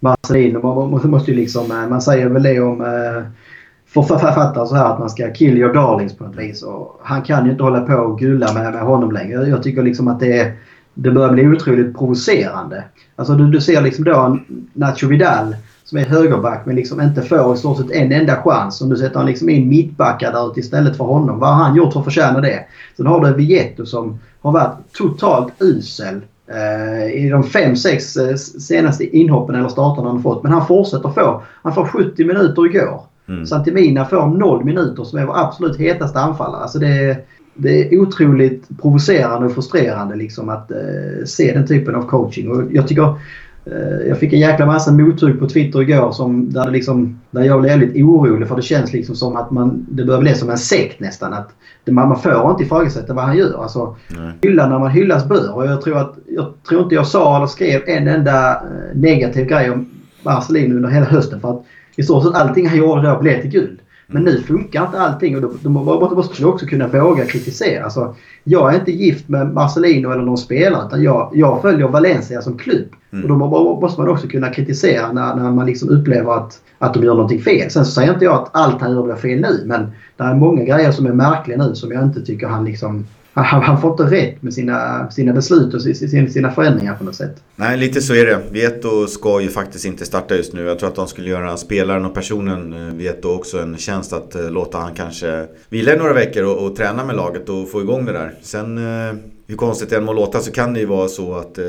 [0.00, 0.60] Marcelino.
[0.62, 2.80] Man, måste ju liksom, eh, man säger väl det om
[3.92, 6.62] författare så här att man ska kill your darlings på något vis.
[6.62, 9.48] Och han kan ju inte hålla på och gulla med, med honom längre.
[9.48, 10.52] Jag tycker liksom att det, är,
[10.94, 12.84] det börjar bli otroligt provocerande.
[13.16, 14.38] Alltså du, du ser liksom då
[14.74, 18.80] Nacho Vidal som är högerback men liksom inte får i stort sett en enda chans.
[18.80, 21.38] Om du sätter han liksom in mittbackar där ute istället för honom.
[21.38, 22.64] Vad har han gjort för att förtjäna det?
[22.96, 28.36] Sen har du Vietto som har varit totalt usel eh, i de fem, sex eh,
[28.36, 30.42] senaste inhoppen eller starterna han har fått.
[30.42, 31.42] Men han fortsätter få.
[31.62, 33.09] Han får 70 minuter igår.
[33.30, 33.46] Mm.
[33.46, 36.62] Santimina får noll minuter som är vår absolut hetaste anfallare.
[36.62, 37.16] Alltså det,
[37.54, 42.50] det är otroligt provocerande och frustrerande liksom att eh, se den typen av coaching.
[42.50, 43.08] Och jag tycker
[43.64, 47.60] eh, jag fick en jäkla massa mothugg på Twitter igår som, där, liksom, där jag
[47.60, 50.58] blev väldigt orolig för det känns liksom som att man, det börjar bli som en
[50.58, 51.32] sekt nästan.
[51.32, 51.50] Att
[51.84, 53.62] det, man, man får inte ifrågasätta vad han gör.
[53.62, 53.96] Alltså,
[54.42, 55.54] hylla när man hyllas bör.
[55.54, 59.46] Och jag tror, att, jag tror inte jag sa eller skrev en enda eh, negativ
[59.46, 59.90] grej om
[60.22, 61.40] Marcelino under hela hösten.
[61.40, 61.64] För att
[61.96, 63.80] i stort sett allting han gjorde då blev till guld.
[64.12, 67.84] Men nu funkar inte allting och då, då måste man också kunna våga kritisera.
[67.84, 72.42] Alltså, jag är inte gift med Marcelino eller någon spelare utan jag, jag följer Valencia
[72.42, 72.88] som klubb.
[73.12, 73.24] Mm.
[73.24, 77.04] Och då måste man också kunna kritisera när, när man liksom upplever att, att de
[77.04, 77.70] gör någonting fel.
[77.70, 80.34] Sen så säger inte jag att allt han gör blir fel nu men det är
[80.34, 83.90] många grejer som är märkliga nu som jag inte tycker han liksom han, han får
[83.90, 87.42] inte rätt med sina, sina beslut och sina, sina förändringar på något sätt.
[87.56, 88.40] Nej, lite så är det.
[88.50, 90.64] Vieto ska ju faktiskt inte starta just nu.
[90.64, 94.34] Jag tror att de skulle göra spelaren och personen eh, Vieto också en tjänst att
[94.34, 97.80] eh, låta han kanske vila i några veckor och, och träna med laget och få
[97.80, 98.34] igång det där.
[98.42, 99.14] Sen eh,
[99.50, 101.64] hur konstigt det än må låta så kan det ju vara så att eh,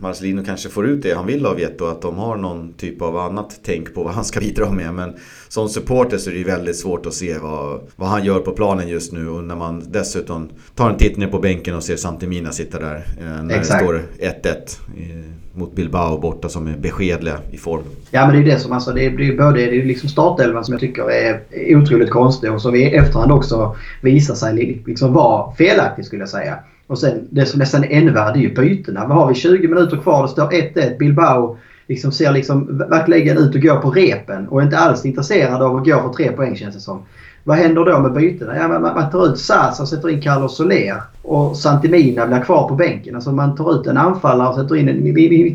[0.00, 1.84] Marcelino kanske får ut det han vill av Vieto.
[1.84, 4.94] Att de har någon typ av annat tänk på vad han ska bidra med.
[4.94, 5.14] Men
[5.48, 8.52] som supporter så är det ju väldigt svårt att se vad, vad han gör på
[8.52, 9.28] planen just nu.
[9.28, 13.06] Och när man dessutom tar en titt ner på bänken och ser Santimina sitta där.
[13.20, 13.80] Eh, när Exakt.
[13.80, 17.82] det står 1-1 mot Bilbao borta som är beskedliga i form.
[18.10, 20.72] Ja men det är det som alltså, det är, både det är liksom startelvan som
[20.72, 21.40] jag tycker är
[21.76, 26.58] otroligt konstig och som i efterhand också visar sig liksom vara felaktig skulle jag säga.
[26.86, 29.06] Och sen det som nästan är ännu värre det är ju bytena.
[29.06, 29.34] Vad har vi?
[29.34, 30.22] 20 minuter kvar.
[30.22, 30.98] Det står 1-1.
[30.98, 35.62] Bilbao liksom ser liksom verkligen ut att gå på repen och är inte alls intresserad
[35.62, 37.02] av att gå för tre poäng känns det som.
[37.46, 38.56] Vad händer då med bytena?
[38.56, 41.02] Ja, man, man tar ut Sasa och sätter in Carlos Soler.
[41.22, 43.14] Och Santimina blir kvar på bänken.
[43.14, 45.02] Alltså man tar ut en anfallare och sätter in en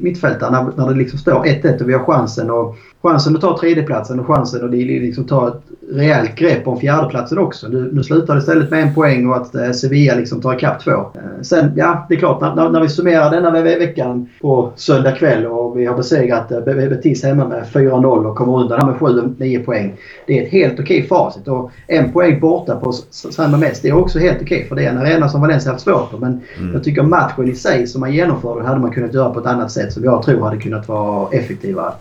[0.03, 3.57] mittfältare när, när det liksom står 1-1 och vi har chansen, och, chansen att ta
[3.57, 7.67] tredjeplatsen och chansen att liksom ta ett rejält grepp om fjärdeplatsen också.
[7.67, 10.83] Nu, nu slutar det istället med en poäng och att eh, Sevilla liksom tar ikapp
[10.83, 10.91] två.
[10.91, 15.11] Eh, sen, ja, det är klart, när, när vi summerar denna ve veckan på söndag
[15.11, 19.65] kväll och vi har besegrat eh, Betis hemma med 4-0 och kommer undan med 7-9
[19.65, 19.97] poäng.
[20.27, 21.47] Det är ett helt okej facit.
[21.47, 24.89] Och en poäng borta på San Mamés, det är också helt okej för det är
[24.89, 26.17] en arena som Valencia haft svårt för.
[26.17, 26.73] Men mm.
[26.73, 29.71] jag tycker matchen i sig som man genomförde hade man kunnat göra på ett annat
[29.71, 31.93] sätt som jag tror hade kunnat vara effektivare.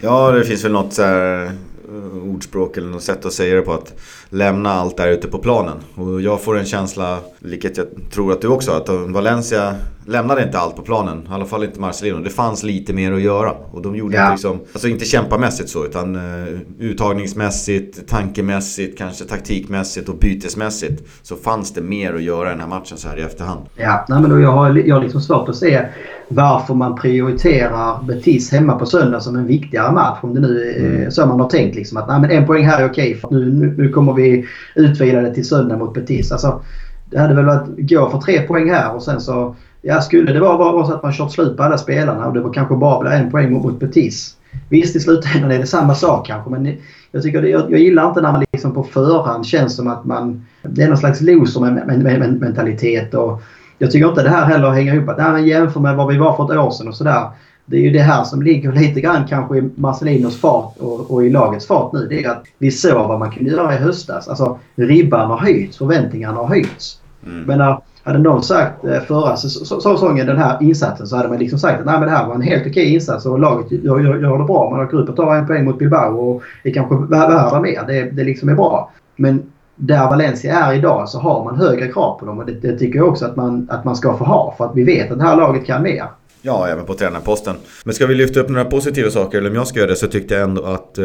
[0.00, 3.62] Ja, det finns väl något så här eh, ordspråk eller något sätt att säga det
[3.62, 3.94] på att
[4.28, 5.76] lämna allt där ute på planen.
[5.94, 9.74] Och jag får en känsla, vilket jag tror att du också har, att Valencia
[10.06, 11.18] lämnade inte allt på planen.
[11.30, 12.18] I alla fall inte Marcelino.
[12.18, 13.52] Det fanns lite mer att göra.
[13.72, 14.30] Och de gjorde ja.
[14.30, 21.02] liksom, alltså inte kämpamässigt så utan uh, uttagningsmässigt, tankemässigt, kanske taktikmässigt och bytesmässigt.
[21.22, 23.60] Så fanns det mer att göra i den här matchen så här i efterhand.
[23.76, 25.86] Ja, nej, men då jag har, jag har liksom svårt att se
[26.28, 30.18] varför man prioriterar Betis hemma på söndag som en viktigare match.
[30.22, 31.10] Om det nu är mm.
[31.10, 31.76] så man har tänkt.
[31.76, 34.46] Liksom, att nej, men en poäng här är okej för nu, nu, nu kommer vi
[34.74, 36.32] utvida det till söndag mot Betis.
[36.32, 36.62] Alltså,
[37.10, 39.56] det hade väl varit gå för tre poäng här och sen så...
[39.88, 42.40] Ja, skulle det vara, vara så att man kört slut på alla spelarna och det
[42.40, 44.36] var kanske bara blir en poäng mot, Betis.
[44.68, 46.76] Visst, i slutändan är det samma sak kanske men
[47.12, 50.04] jag, tycker det, jag, jag gillar inte när man liksom på förhand känns som att
[50.04, 50.46] man...
[50.62, 53.42] Det är någon slags loser-mentalitet och
[53.78, 56.36] jag tycker inte det här heller hänger ihop att nej, jämför med vad vi var
[56.36, 57.30] för ett år sedan och sådär.
[57.66, 61.24] Det är ju det här som ligger lite grann kanske i Marcelinos fart och, och,
[61.24, 62.06] i lagets fart nu.
[62.08, 64.28] Det är att vi såg vad man kunde göra i höstas.
[64.28, 67.00] Alltså ribban har höjts, förväntningarna har höjts.
[67.26, 67.42] Mm.
[67.42, 67.60] Men
[68.06, 71.86] hade någon sagt eh, förra säsongen den här insatsen så hade man liksom sagt att
[71.86, 74.44] Nej, men det här var en helt okej insats och laget gör, gör, gör det
[74.44, 74.70] bra.
[74.70, 77.84] Man åker upp och tar en poäng mot Bilbao och är kanske värda mer.
[77.86, 78.92] Det, det liksom är bra.
[79.16, 79.42] Men
[79.76, 82.98] där Valencia är idag så har man högre krav på dem och det, det, tycker
[82.98, 85.24] jag också att man, att man ska få ha för att vi vet att det
[85.24, 86.04] här laget kan mer.
[86.42, 87.54] Ja, även på tränarposten.
[87.84, 90.06] Men ska vi lyfta upp några positiva saker, eller om jag ska göra det, så
[90.06, 91.04] tyckte jag ändå att eh,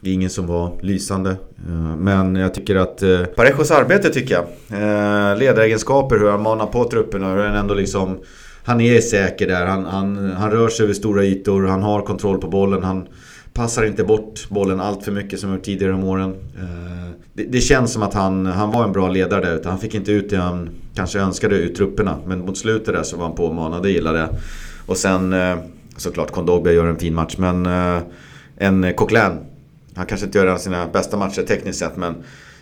[0.00, 1.30] det är ingen som var lysande.
[1.68, 4.44] Eh, men jag tycker att eh, Parejos arbete tycker jag.
[4.82, 8.18] Eh, ledaregenskaper, hur han manar på trupperna, hur han ändå liksom...
[8.64, 12.38] Han är säker där, han, han, han rör sig över stora ytor, han har kontroll
[12.38, 13.06] på bollen, han
[13.52, 16.34] passar inte bort bollen allt för mycket som gjort tidigare om åren.
[17.32, 19.68] Det, det, känns som att han, han var en bra ledare där ute.
[19.68, 22.18] Han fick inte ut det han kanske önskade ur trupperna.
[22.26, 24.28] Men mot slutet där så var han påmanad, det gillade jag.
[24.86, 25.34] Och sen
[25.96, 27.66] såklart Kondogbia gör en fin match men
[28.56, 29.38] en Coquelin.
[29.98, 32.14] Han kanske inte gör en av sina bästa matcher tekniskt sett men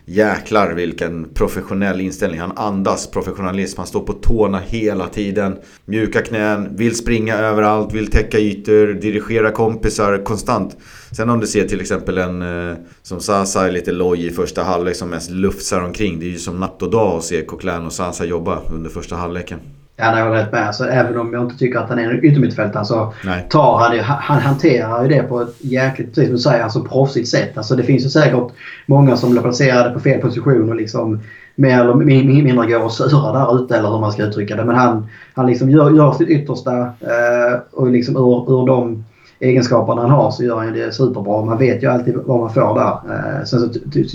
[0.09, 2.41] Jäklar vilken professionell inställning.
[2.41, 3.79] Han andas professionalism.
[3.79, 5.57] Han står på tårna hela tiden.
[5.85, 10.77] Mjuka knän, vill springa överallt, vill täcka ytor, dirigera kompisar konstant.
[11.13, 14.63] Sen om du ser till exempel en eh, som Sasa är lite loj i första
[14.63, 16.21] halvlek som mest lufsar omkring.
[16.21, 19.17] Det är ju som natt och dag att se Coquelin och Sasa jobba under första
[19.17, 19.61] halvleken.
[19.97, 20.67] Ja, jag har rätt med.
[20.67, 23.47] Alltså, även om jag inte tycker att han är en yttermittfältare så Nej.
[23.51, 26.85] tar han ju, han hanterar ju det på ett jäkligt, precis som du säger, alltså
[26.85, 27.57] proffsigt sätt.
[27.57, 28.53] Alltså det finns ju säkert
[28.87, 31.21] många som blir placerade på fel position och liksom
[31.55, 34.65] mer eller mindre går och surar där ute eller hur man ska uttrycka det.
[34.65, 39.05] Men han, han liksom gör, gör sitt yttersta eh, och liksom ur, ur de
[39.41, 41.45] egenskaperna han har så gör han det superbra.
[41.45, 43.15] Man vet ju alltid vad man får där.
[43.15, 43.69] Eh, sen så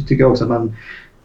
[0.07, 0.75] tycker jag också att man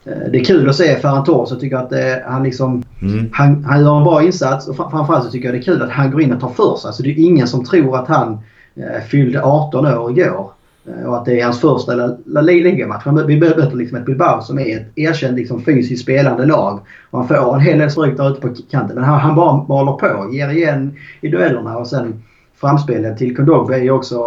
[0.06, 1.50] det är kul att se Ferran Torres.
[1.50, 3.28] Jag tycker att eh, han, liksom, mm.
[3.32, 5.90] han, han gör en bra insats och framförallt så tycker jag det är kul att
[5.90, 6.88] han går in och tar för sig.
[6.88, 8.38] Alltså det är ingen som tror att han
[8.74, 10.50] eh, fyllde 18 år igår.
[10.88, 13.02] Eh, och att det är hans första La Liga-match.
[13.26, 16.80] Vi möter liksom ett Bilbao som är ett erkänt liksom, fysiskt spelande lag.
[17.10, 18.94] Och han får en hel del stryk där ute på kanten.
[18.94, 20.34] Men han, han bara maler på.
[20.34, 22.22] Ger igen i duellerna och sen
[22.60, 24.18] framspelet till Kondogbia är också...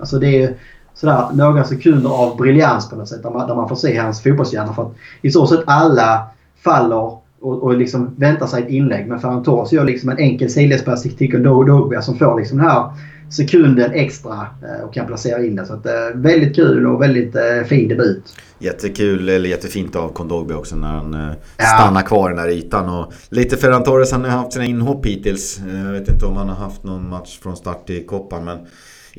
[0.00, 0.54] Alltså det är,
[1.00, 3.22] sådär, några sekunder av briljans på något sätt.
[3.22, 4.74] Där man, där man får se hans fotbollshjärna.
[4.74, 6.26] För att i så sätt alla
[6.64, 9.08] faller och, och liksom väntar sig ett inlägg.
[9.08, 12.90] Men Ferran Torres gör liksom en enkel sidledspass till Dogbia som får liksom den här
[13.30, 15.66] sekunden extra eh, och kan placera in den.
[15.66, 18.36] Så att, eh, väldigt kul och väldigt eh, fin debut.
[18.58, 21.64] Jättekul, eller jättefint av Kondogbia också när han ja.
[21.64, 22.88] stannar kvar i den här ytan.
[22.88, 25.60] Och lite Ferran Torres, han har haft sina inhopp hittills.
[25.84, 28.58] Jag vet inte om han har haft någon match från start i koppan men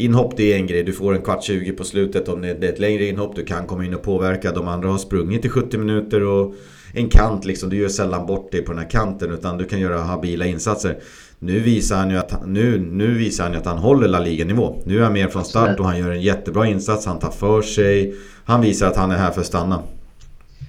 [0.06, 2.64] Inhopp det är en grej, du får en kvart 20 på slutet om det är
[2.64, 3.36] ett längre inhopp.
[3.36, 4.52] Du kan komma in och påverka.
[4.52, 6.54] De andra har sprungit i 70 minuter och
[6.94, 7.70] en kant liksom.
[7.70, 10.98] Du gör sällan bort dig på den här kanten utan du kan göra habila insatser.
[11.40, 14.82] Nu visar han ju att, nu, nu visar han att han håller La Liga-nivå.
[14.86, 17.06] Nu är han med från start och han gör en jättebra insats.
[17.06, 18.16] Han tar för sig.
[18.46, 19.80] Han visar att han är här för att stanna.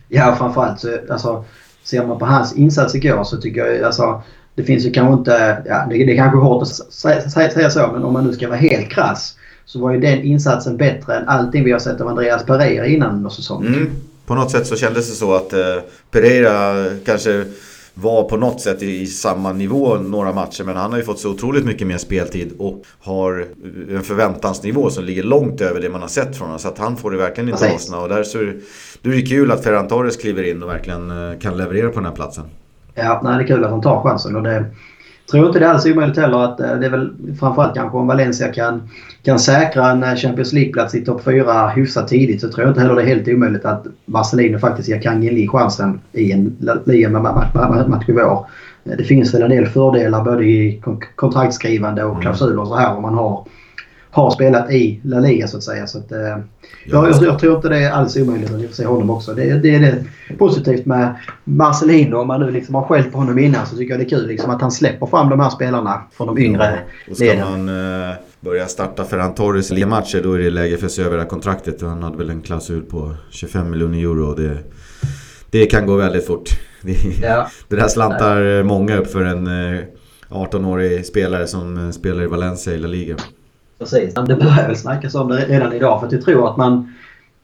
[0.09, 1.45] Ja, framförallt så alltså
[1.85, 4.23] ser man på hans insats igår så tycker jag alltså
[4.55, 7.91] det finns ju kanske inte, ja det, det är kanske hårt att säga, säga så
[7.93, 11.29] men om man nu ska vara helt krass så var ju den insatsen bättre än
[11.29, 13.75] allting vi har sett av Andreas Pereira innan under säsongen.
[13.75, 13.91] Mm.
[14.27, 15.59] På något sätt så kändes det så att eh,
[16.11, 17.45] Pereira kanske
[17.95, 20.65] var på något sätt i, samma nivå några matcher.
[20.65, 23.47] Men han har ju fått så otroligt mycket mer speltid och har
[23.91, 26.59] en förväntansnivå som ligger långt över det man har sett från honom.
[26.59, 28.01] Så att han får det verkligen inte lossna.
[28.01, 28.45] Och där så är
[29.03, 31.95] det, är det kul att Ferran Torres kliver in och verkligen eh, kan leverera på
[31.95, 32.45] den här platsen.
[32.95, 34.37] Ja, nej, det är kul att han tar chansen.
[34.37, 34.65] Och det,
[35.33, 38.07] tror inte det är alls omöjligt heller att eh, det är väl framförallt kanske om
[38.07, 38.89] Valencia kan,
[39.23, 42.81] kan säkra en eh, Champions League-plats i topp 4 hyfsat tidigt så tror jag inte
[42.81, 48.13] heller det är helt omöjligt att Marcelino faktiskt ger Lee chansen i en ligamatch i
[48.13, 48.47] vår.
[48.85, 50.83] Eh, det finns väl en del fördelar både i
[51.15, 53.47] kontraktskrivande och klausuler och så här om man har
[54.13, 55.87] har spelat i La Liga så att säga.
[55.87, 59.11] Så att, eh, jag, jag, jag, tror inte det är alls omöjligt att se honom
[59.11, 59.35] också.
[59.35, 60.05] Det, det är det
[60.39, 62.17] positivt med Marcelino.
[62.17, 64.27] Om man nu liksom har skällt på honom innan så tycker jag det är kul
[64.27, 68.15] liksom, att han släpper fram de här spelarna från de yngre ja, ska man eh,
[68.41, 71.31] börja starta Ferran Torres ligamatcher då är det läge för att se över det här
[71.31, 71.83] kontraktet.
[71.83, 74.35] Han hade väl en klausul på 25 miljoner euro.
[74.35, 74.59] Det,
[75.51, 76.49] det kan gå väldigt fort.
[76.85, 77.49] Det, ja.
[77.69, 79.49] det där slantar många upp för en
[80.29, 83.17] 18-årig eh, spelare som eh, spelar i Valencia i La Liga.
[83.83, 84.15] Precis.
[84.15, 86.95] Det börjar väl snackas om det redan idag för att jag tror att man,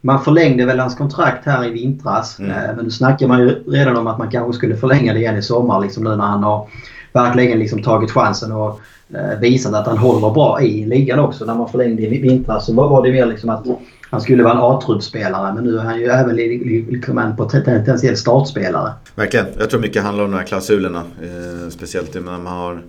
[0.01, 2.39] man förlängde väl hans kontrakt här i vintras.
[2.39, 2.51] Mm.
[2.51, 5.37] Eh, men nu snackar man ju redan om att man kanske skulle förlänga det igen
[5.37, 6.69] i sommar liksom nu när han har
[7.13, 8.81] verkligen liksom tagit chansen och
[9.15, 11.45] eh, visat att han håller bra i ligan också.
[11.45, 13.67] När man förlängde i vintras så var det mer liksom att
[14.11, 18.93] han skulle vara en A-truppspelare men nu är han ju även liksom en potentiell startspelare.
[19.15, 19.47] Verkligen.
[19.59, 20.99] Jag tror mycket handlar om de här klausulerna.
[20.99, 22.83] Eh, speciellt när man har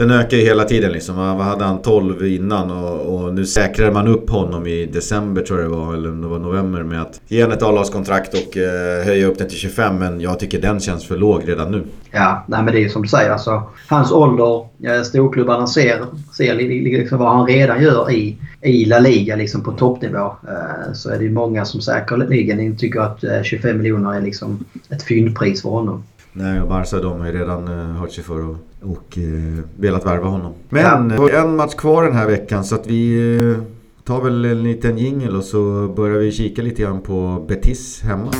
[0.00, 1.16] den ökar ju hela tiden liksom.
[1.16, 1.82] Vad hade han?
[1.82, 5.94] 12 innan och, och, nu säkrade man upp honom i december tror jag det var,
[5.94, 9.38] eller om det var november med att ge honom ett A-lagskontrakt och eh, höja upp
[9.38, 9.98] den till 25.
[9.98, 11.84] Men jag tycker den känns för låg redan nu.
[12.10, 13.30] Ja, nej men det är ju som du säger.
[13.30, 16.04] Alltså, hans ålder, eh, storklubbarna ser,
[16.36, 20.26] ser liksom vad han redan gör i, i La Liga liksom på toppnivå.
[20.48, 24.64] Eh, så är det ju många som säkerligen tycker att eh, 25 miljoner är liksom
[24.88, 26.02] ett fyndpris för honom.
[26.32, 30.06] Nej, och Barca de har ju redan uh, hört sig för och, och uh, velat
[30.06, 30.52] värva honom.
[30.68, 33.58] Men vi har en match kvar den här veckan så att vi uh,
[34.04, 38.30] tar väl en liten jingel och så börjar vi kika lite grann på Betis hemma.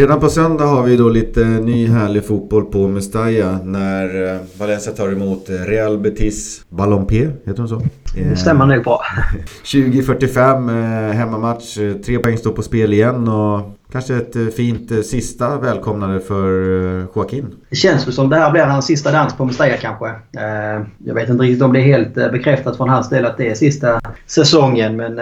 [0.00, 5.12] Redan på söndag har vi då lite ny härlig fotboll på Mestalla när Valencia tar
[5.12, 7.82] emot Real Betis Ballonpied, heter de så?
[8.14, 9.00] Det stämmer nog bra.
[9.64, 15.58] 20.45 hemmamatch, tre poäng står på spel igen och Kanske ett eh, fint eh, sista
[15.58, 16.62] välkomnande för
[16.98, 17.46] eh, Joaquin.
[17.70, 20.14] Det känns som det här blir hans sista dans på Mestalla kanske.
[20.98, 23.54] Jag vet inte riktigt om det är helt bekräftat från hans del att det är
[23.54, 25.20] sista säsongen men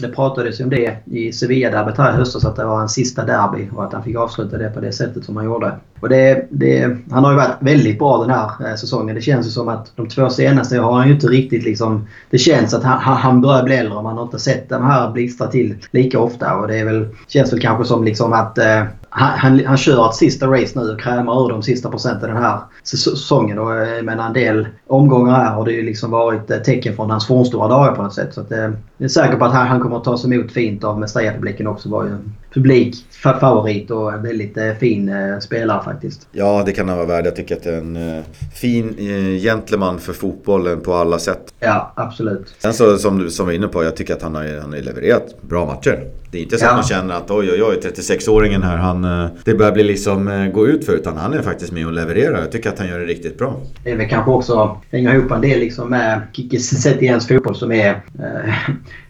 [0.00, 3.68] det pratades om det i Sevilla-derbyt här i höstas att det var hans sista derby
[3.72, 5.76] och att han fick avsluta det på det sättet som han gjorde.
[6.02, 9.14] Och det, det, han har ju varit väldigt bra den här eh, säsongen.
[9.14, 12.06] Det känns ju som att de två senaste har han ju inte riktigt liksom...
[12.30, 15.10] Det känns att han, han börjar bli äldre och man har inte sett de här
[15.10, 16.56] blixtra till lika ofta.
[16.56, 20.08] Och det är väl, känns väl kanske som liksom att eh, han, han, han kör
[20.08, 23.58] ett sista race nu och krämar ur de sista procenten den här säsongen.
[23.58, 27.10] Och eh, men en del omgångar här har det ju liksom varit eh, tecken från
[27.10, 28.34] hans fornstora dagar på något sätt.
[28.34, 31.00] Så att, jag är säker på att han, han kommer att tas emot fint av
[31.00, 31.88] Mestalla-publiken också.
[31.88, 32.16] var ju
[32.54, 36.28] publikfavorit och en väldigt eh, fin eh, spelare faktiskt.
[36.32, 37.26] Ja, det kan han vara värd.
[37.26, 38.24] Jag tycker att det är en eh,
[38.54, 38.96] fin
[39.40, 41.54] gentleman för fotbollen på alla sätt.
[41.60, 42.54] Ja, absolut.
[42.58, 44.80] Sen så som du som var inne på, jag tycker att han har, han har
[44.80, 46.08] levererat bra matcher.
[46.32, 46.68] Det är inte så ja.
[46.68, 49.02] att man känner att oj oj oj 36-åringen här, han,
[49.44, 52.40] det börjar bli liksom gå ut för utan han är faktiskt med och levererar.
[52.40, 53.60] Jag tycker att han gör det riktigt bra.
[53.84, 57.28] Det är väl kanske också, hänger ihop en del liksom med Kickes sätt i ens
[57.28, 58.54] fotboll som är eh,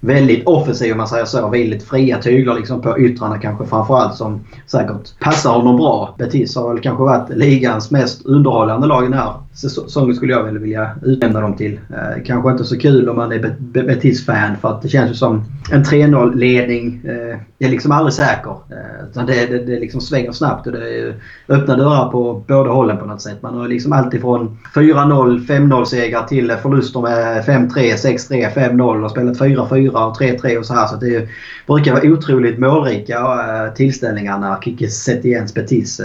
[0.01, 1.49] väldigt offensiv om man säger så.
[1.49, 6.15] Väldigt fria tyglar liksom på yttrarna kanske framförallt som säkert passar honom bra.
[6.19, 10.59] Betis har väl kanske varit ligans mest underhållande lag den här säsongen skulle jag väl
[10.59, 11.81] vilja utnämna dem till.
[11.91, 15.45] Eh, kanske inte så kul om man är Betis-fan för att det känns ju som
[15.73, 17.01] en 3-0 ledning.
[17.05, 18.51] Eh, det Eh, är liksom aldrig säker.
[18.51, 21.15] Eh, utan det, det, det liksom svänger snabbt och det är
[21.49, 23.43] öppna dörrar på båda hållen på något sätt.
[23.43, 29.39] Man har liksom allt 4-0, 5-0 segrar till förluster med 5-3, 6-3, 5-0 och spelat
[29.39, 30.87] 4-4 och 3-3 och så här.
[30.87, 31.29] Så det
[31.67, 36.01] brukar vara otroligt målrika eh, tillställningar när Kikki Setiens Betis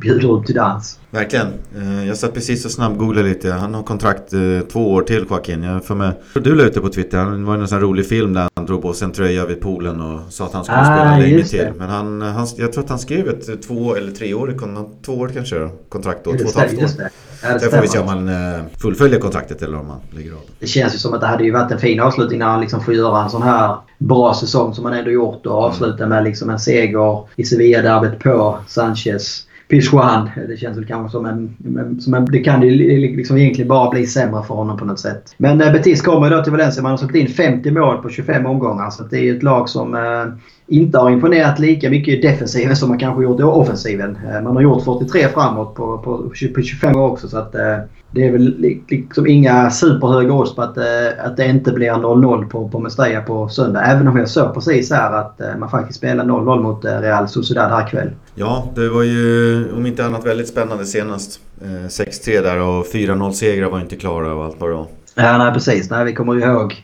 [0.00, 0.98] bjuder upp till dans.
[1.10, 1.46] Verkligen.
[1.76, 3.52] Eh, jag satt precis och snabbgooglade lite.
[3.52, 4.40] Han har kontrakt eh,
[4.72, 5.62] två år till Joaquin.
[5.62, 6.12] Jag för mig.
[6.34, 7.24] Du la ut det på Twitter.
[7.24, 10.00] Det var en sån rolig film där han drog på sig en tröja vid poolen
[10.00, 11.68] och sa att han skulle Ah, spela länge till.
[11.78, 14.54] Men han, han, jag tror att han skrev ett två eller tre år,
[15.04, 16.32] två år kanske kontrakt då.
[16.32, 17.08] Två och ett halvt år.
[17.42, 20.38] Ja, Sen får vi se om han eh, fullföljer kontraktet eller om han lägger av.
[20.58, 22.80] Det känns ju som att det hade ju varit en fin avslutning när han liksom
[22.80, 26.50] får göra en sån här bra säsong som han ändå gjort och avsluta med liksom
[26.50, 29.45] en seger i Sevilla-derbyt på Sanchez.
[29.68, 30.30] Pichuan.
[30.48, 32.00] Det känns väl kanske som en...
[32.00, 32.70] Som en det kan ju
[33.16, 35.34] liksom egentligen bara bli sämre för honom på något sätt.
[35.36, 36.82] Men eh, Betis kommer ju då till Valencia.
[36.82, 38.90] Man har släppt in 50 mål på 25 omgångar.
[38.90, 40.26] Så det är ju ett lag som eh,
[40.68, 44.18] inte har imponerat lika mycket i defensiven som man kanske gjort i offensiven.
[44.34, 46.18] Eh, man har gjort 43 framåt på, på,
[46.54, 47.28] på 25 år också.
[47.28, 47.76] Så att, eh,
[48.10, 50.84] det är väl li- liksom inga superhöga odds på att, eh,
[51.24, 53.80] att det inte blir 0-0 på, på Mestalla på söndag.
[53.82, 57.86] Även om jag såg precis här att man faktiskt spelar 0-0 mot Real Sociedad här
[57.86, 58.10] ikväll.
[58.34, 61.40] Ja, det var ju om inte annat väldigt spännande senast.
[61.62, 64.86] Eh, 6-3 där och 4-0 segrar var inte klara och allt var.
[65.18, 65.90] Ja, nej precis.
[65.90, 66.74] Nej, vi kommer ihåg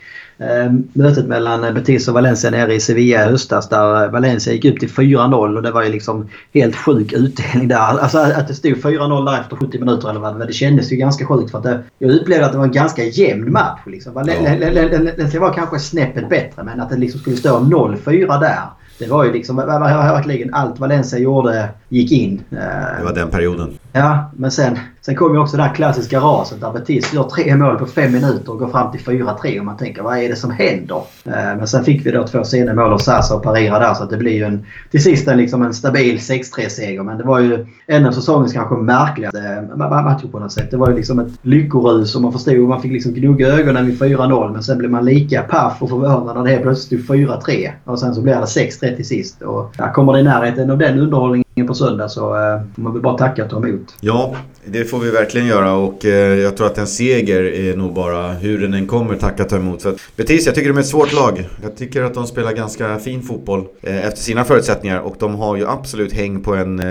[0.93, 4.88] mötet mellan Betis och Valencia nere i Sevilla i höstas där Valencia gick upp till
[4.88, 7.76] 4-0 och det var ju liksom helt sjuk utdelning där.
[8.01, 11.26] Alltså att det stod 4-0 där efter 70 minuter eller vad det kändes ju ganska
[11.26, 13.80] sjukt för att det, jag upplevde att det var en ganska jämn match.
[13.86, 14.14] Liksom.
[14.14, 18.59] Valencia var kanske snäppet bättre men att det liksom skulle stå 0-4 där.
[18.99, 22.43] Det var ju liksom ver- ver- verkligen allt Valencia gjorde gick in.
[22.51, 23.78] Det var den perioden.
[23.93, 27.57] Ja, men sen, sen kom ju också det här klassiska raset där Betis gör tre
[27.57, 30.37] mål på fem minuter och går fram till 4-3 och man tänker vad är det
[30.37, 31.03] som händer?
[31.25, 34.05] Eh, men sen fick vi då två sena mål av Sasa och Parira där så
[34.05, 37.03] att det blir ju en, till sist en, liksom en stabil 6-3 seger.
[37.03, 40.71] Men det var ju en av säsongens kanske märkligaste eh, matcher på något sätt.
[40.71, 44.01] Det var ju liksom ett lyckorus och man förstod, man fick liksom gnugga ögonen vid
[44.01, 47.71] 4-0 men sen blev man lika paff och förvånad när det helt plötsligt stod 4-3
[47.85, 49.43] och sen så blev det 6-3 till sist.
[49.43, 52.93] Och ja, kommer det i närheten av den underhållningen på söndag så eh, får man
[52.93, 53.95] väl bara tacka och ta emot.
[54.01, 54.35] Ja,
[54.65, 58.33] det får vi verkligen göra och eh, jag tror att en seger är nog bara
[58.33, 59.83] hur den än kommer tacka ta emot.
[59.83, 61.49] För att Betis, jag tycker de är ett svårt lag.
[61.63, 65.57] Jag tycker att de spelar ganska fin fotboll eh, efter sina förutsättningar och de har
[65.57, 66.87] ju absolut häng på en eh,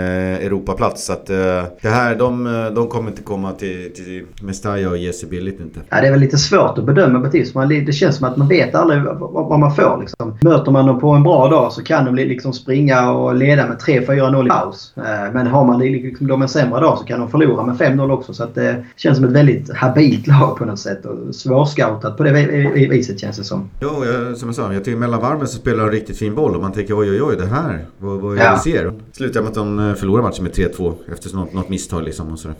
[0.45, 1.05] Europaplats.
[1.05, 2.43] Så att det här, de,
[2.75, 5.79] de kommer inte komma till, till Mestalla och ge sig billigt inte.
[5.89, 7.55] Ja, det är väl lite svårt att bedöma Betis.
[7.55, 9.97] Man, det känns som att man vet aldrig vad, vad man får.
[10.01, 10.37] Liksom.
[10.41, 13.77] Möter man dem på en bra dag så kan de liksom springa och leda med
[13.77, 14.93] 3-4-0 i paus.
[15.33, 18.33] Men har man liksom dem en sämre dag så kan de förlora med 5-0 också.
[18.33, 21.05] Så att det känns som ett väldigt habilt lag på något sätt.
[21.05, 23.69] Och svårscoutat på det vi- vi- viset känns det som.
[23.81, 26.55] Jo, jag, som jag sa, jag tycker mellan varven så spelar de riktigt fin boll
[26.55, 28.61] och man tänker oj oj oj det här, vad, vad är det Ja.
[28.65, 28.93] vi ser?
[29.11, 32.39] Slutar med att de eh, förlorar matchen med 3-2 efter något, något misstag liksom och
[32.39, 32.57] sådär.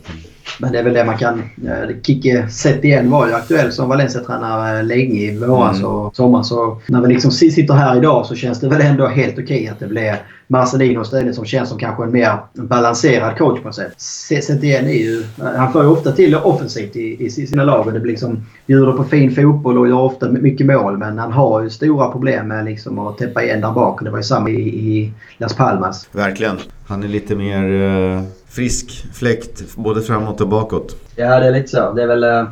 [0.60, 1.40] Men det är väl det man kan...
[1.40, 5.92] eh, Kicke Setien var ju aktuell som Valencia-tränare länge i våras Mm.
[5.92, 6.44] och sommar.
[6.44, 9.80] Så när vi liksom sitter här idag så känns det väl ändå helt okej att
[9.80, 10.16] det blir
[10.52, 13.94] Marcelino istället som känns som kanske en mer balanserad coach på något sätt.
[13.98, 15.24] Se- Setien är ju...
[15.56, 18.46] Han får ju ofta till offensivt i, i sina lag och det blir liksom...
[18.66, 22.48] Bjuder på fin fotboll och gör ofta mycket mål men han har ju stora problem
[22.48, 24.00] med liksom att täppa igen där bak.
[24.00, 26.08] Och Det var ju samma i, i Las Palmas.
[26.12, 26.58] Verkligen.
[26.88, 30.96] Han är lite mer eh, frisk fläkt både framåt och bakåt.
[31.16, 31.94] Ja, det är lite så.
[31.94, 32.24] Det är väl...
[32.24, 32.44] eh,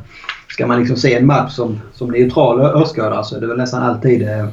[0.48, 3.84] Ska man liksom se en match som, som neutral åskådare så är det väl nästan
[3.84, 4.48] alltid eh,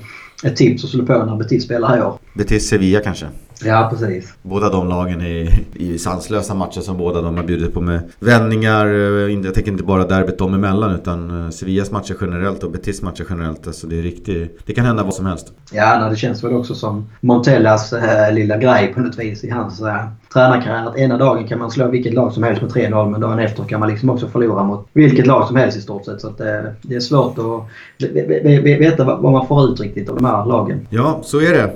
[0.44, 2.18] ett tips att slå på när Betis spelar här i år.
[2.34, 3.26] Betis Sevilla kanske.
[3.64, 4.34] Ja, precis.
[4.42, 8.86] Båda de lagen är i sanslösa matcher som båda de har bjudit på med vändningar.
[8.86, 13.02] eh, Jag tänker inte bara derbyt dem emellan utan eh, Sevillas matcher generellt och Betis
[13.02, 13.66] matcher generellt.
[13.66, 14.58] Alltså det är riktigt...
[14.66, 15.52] Det kan hända vad som helst.
[15.72, 19.50] Ja, nej, det känns väl också som Montellas eh, lilla grej på något vis i
[19.50, 19.96] hans eh,
[20.32, 20.86] tränarkarriär.
[20.88, 23.64] Att ena dagen kan man slå vilket lag som helst med 3-0 men dagen efter
[23.64, 26.20] kan man liksom också förlora mot vilket lag som helst i stort sett.
[26.20, 26.46] Så att, eh,
[26.82, 30.16] det är svårt att ve- ve- ve- veta vad vad man får ut riktigt av
[30.16, 30.86] de här lagen.
[30.90, 31.70] Ja, så är det.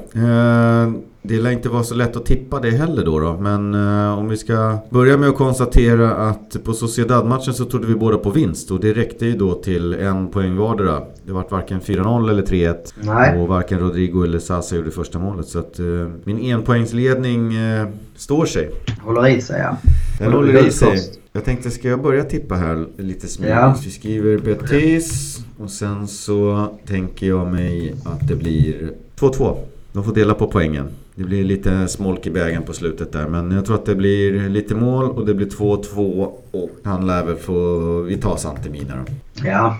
[1.22, 3.18] Det lär inte vara så lätt att tippa det heller då.
[3.20, 3.36] då.
[3.40, 7.94] Men eh, om vi ska börja med att konstatera att på Sociedad-matchen så trodde vi
[7.94, 8.70] båda på vinst.
[8.70, 11.02] Och det räckte ju då till en poäng vardera.
[11.24, 12.74] Det var varken 4-0 eller 3-1.
[13.00, 13.38] Nej.
[13.38, 15.46] Och varken Rodrigo eller Sasa gjorde första målet.
[15.48, 15.84] Så att eh,
[16.24, 18.70] min enpoängsledning eh, står sig.
[19.02, 19.76] Håller i sig ja.
[20.18, 20.90] Den Håller håller i sig.
[20.90, 21.10] först?
[21.32, 23.54] Jag tänkte, ska jag börja tippa här lite smidigt?
[23.56, 23.76] Ja.
[23.84, 29.56] Vi skriver Betis och sen så tänker jag mig att det blir 2-2.
[29.92, 30.88] De får dela på poängen.
[31.14, 33.26] Det blir lite smolk i bägaren på slutet där.
[33.26, 36.28] Men jag tror att det blir lite mål och det blir 2-2.
[36.50, 37.78] Och han lär väl få...
[38.02, 39.12] Vi tar Santemina då.
[39.48, 39.76] Ja.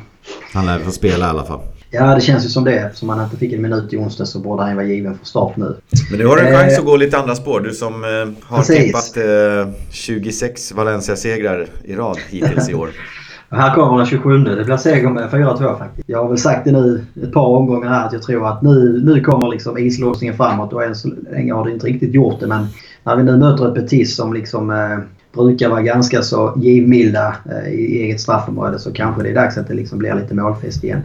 [0.53, 1.61] Han lär väl få spela i alla fall.
[1.93, 2.79] Ja, det känns ju som det.
[2.79, 5.27] Eftersom han inte fick en minut i onsdag så borde han ju vara given för
[5.27, 5.77] start nu.
[6.11, 7.61] Men nu har du en Eh, chans att gå lite andra spår.
[7.61, 8.11] Du som eh,
[8.43, 8.85] har Precis.
[8.85, 12.89] tippat eh, 26 Valencia-segrar i rad hittills i år.
[13.51, 14.39] Och här kommer den 27.
[14.39, 16.09] Det blir seger med 4-2 faktiskt.
[16.09, 19.03] Jag har väl sagt det nu ett par omgångar här att jag tror att nu,
[19.05, 22.47] nu kommer liksom islåsningen framåt och än så länge har det inte riktigt gjort det.
[22.47, 22.67] Men
[23.05, 24.99] när vi nu möter ett Betis som liksom eh,
[25.35, 29.69] brukar vara ganska så givmilda eh, i eget straffområde så kanske det är dags att
[29.69, 31.03] det liksom blir lite målfest igen.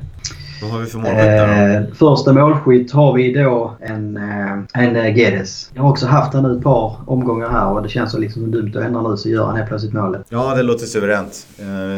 [0.62, 5.18] Vad har vi för målskyttar eh, Första målskytt har vi då en, eh, en eh,
[5.18, 5.72] Gedes.
[5.74, 8.52] Jag har också haft han nu ett par omgångar här och det känns så liksom
[8.52, 10.26] dumt att ändra nu så gör han helt plötsligt målet.
[10.30, 11.48] Ja, det låter suveränt.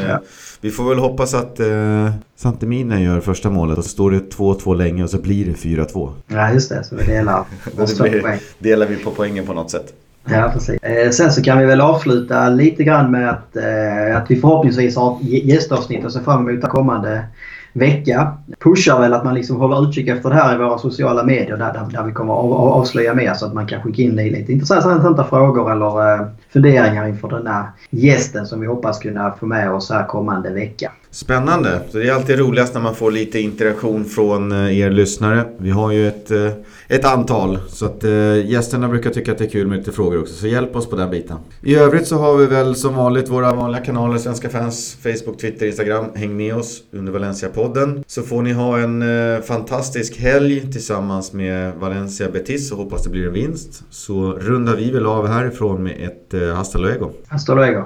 [0.10, 0.20] Ja.
[0.62, 4.76] Vi får väl hoppas att eh, Santemina gör första målet och så står det 2-2
[4.76, 6.12] länge och så blir det 4-2.
[6.28, 6.84] Ja, just det.
[6.84, 7.46] Så vi delar,
[7.76, 9.94] blir, delar vi på poängen på något sätt.
[10.30, 10.84] Ja, precis.
[10.84, 14.96] Eh, sen så kan vi väl avsluta lite grann med att, eh, att vi förhoppningsvis
[14.96, 17.24] har ett gästavsnitt och ser fram emot kommande
[17.78, 18.38] vecka.
[18.60, 21.88] Pushar väl att man liksom håller utkik efter det här i våra sociala medier där,
[21.92, 25.72] där, vi kommer att avslöja mer så att man kan skicka in lite intressanta frågor
[25.72, 30.06] eller eh, funderingar inför den här gästen som vi hoppas kunna få med oss här
[30.06, 30.92] kommande vecka.
[31.18, 31.82] Spännande!
[31.92, 35.46] Det är alltid roligast när man får lite interaktion från eh, er lyssnare.
[35.58, 36.52] Vi har ju ett, eh,
[36.88, 40.22] ett antal så att eh, gästerna brukar tycka att det är kul med lite frågor
[40.22, 40.34] också.
[40.34, 41.38] Så hjälp oss på den biten.
[41.64, 45.66] I övrigt så har vi väl som vanligt våra vanliga kanaler Svenska fans, Facebook, Twitter,
[45.66, 46.06] Instagram.
[46.16, 48.04] Häng med oss under Valencia-podden.
[48.08, 49.04] Så får ni ha en
[49.44, 53.84] fantastisk helg tillsammans med Valencia Betis och hoppas det blir en vinst.
[53.90, 57.12] Så rundar vi väl av härifrån med ett Hasta luego.
[57.28, 57.84] Hasta luego.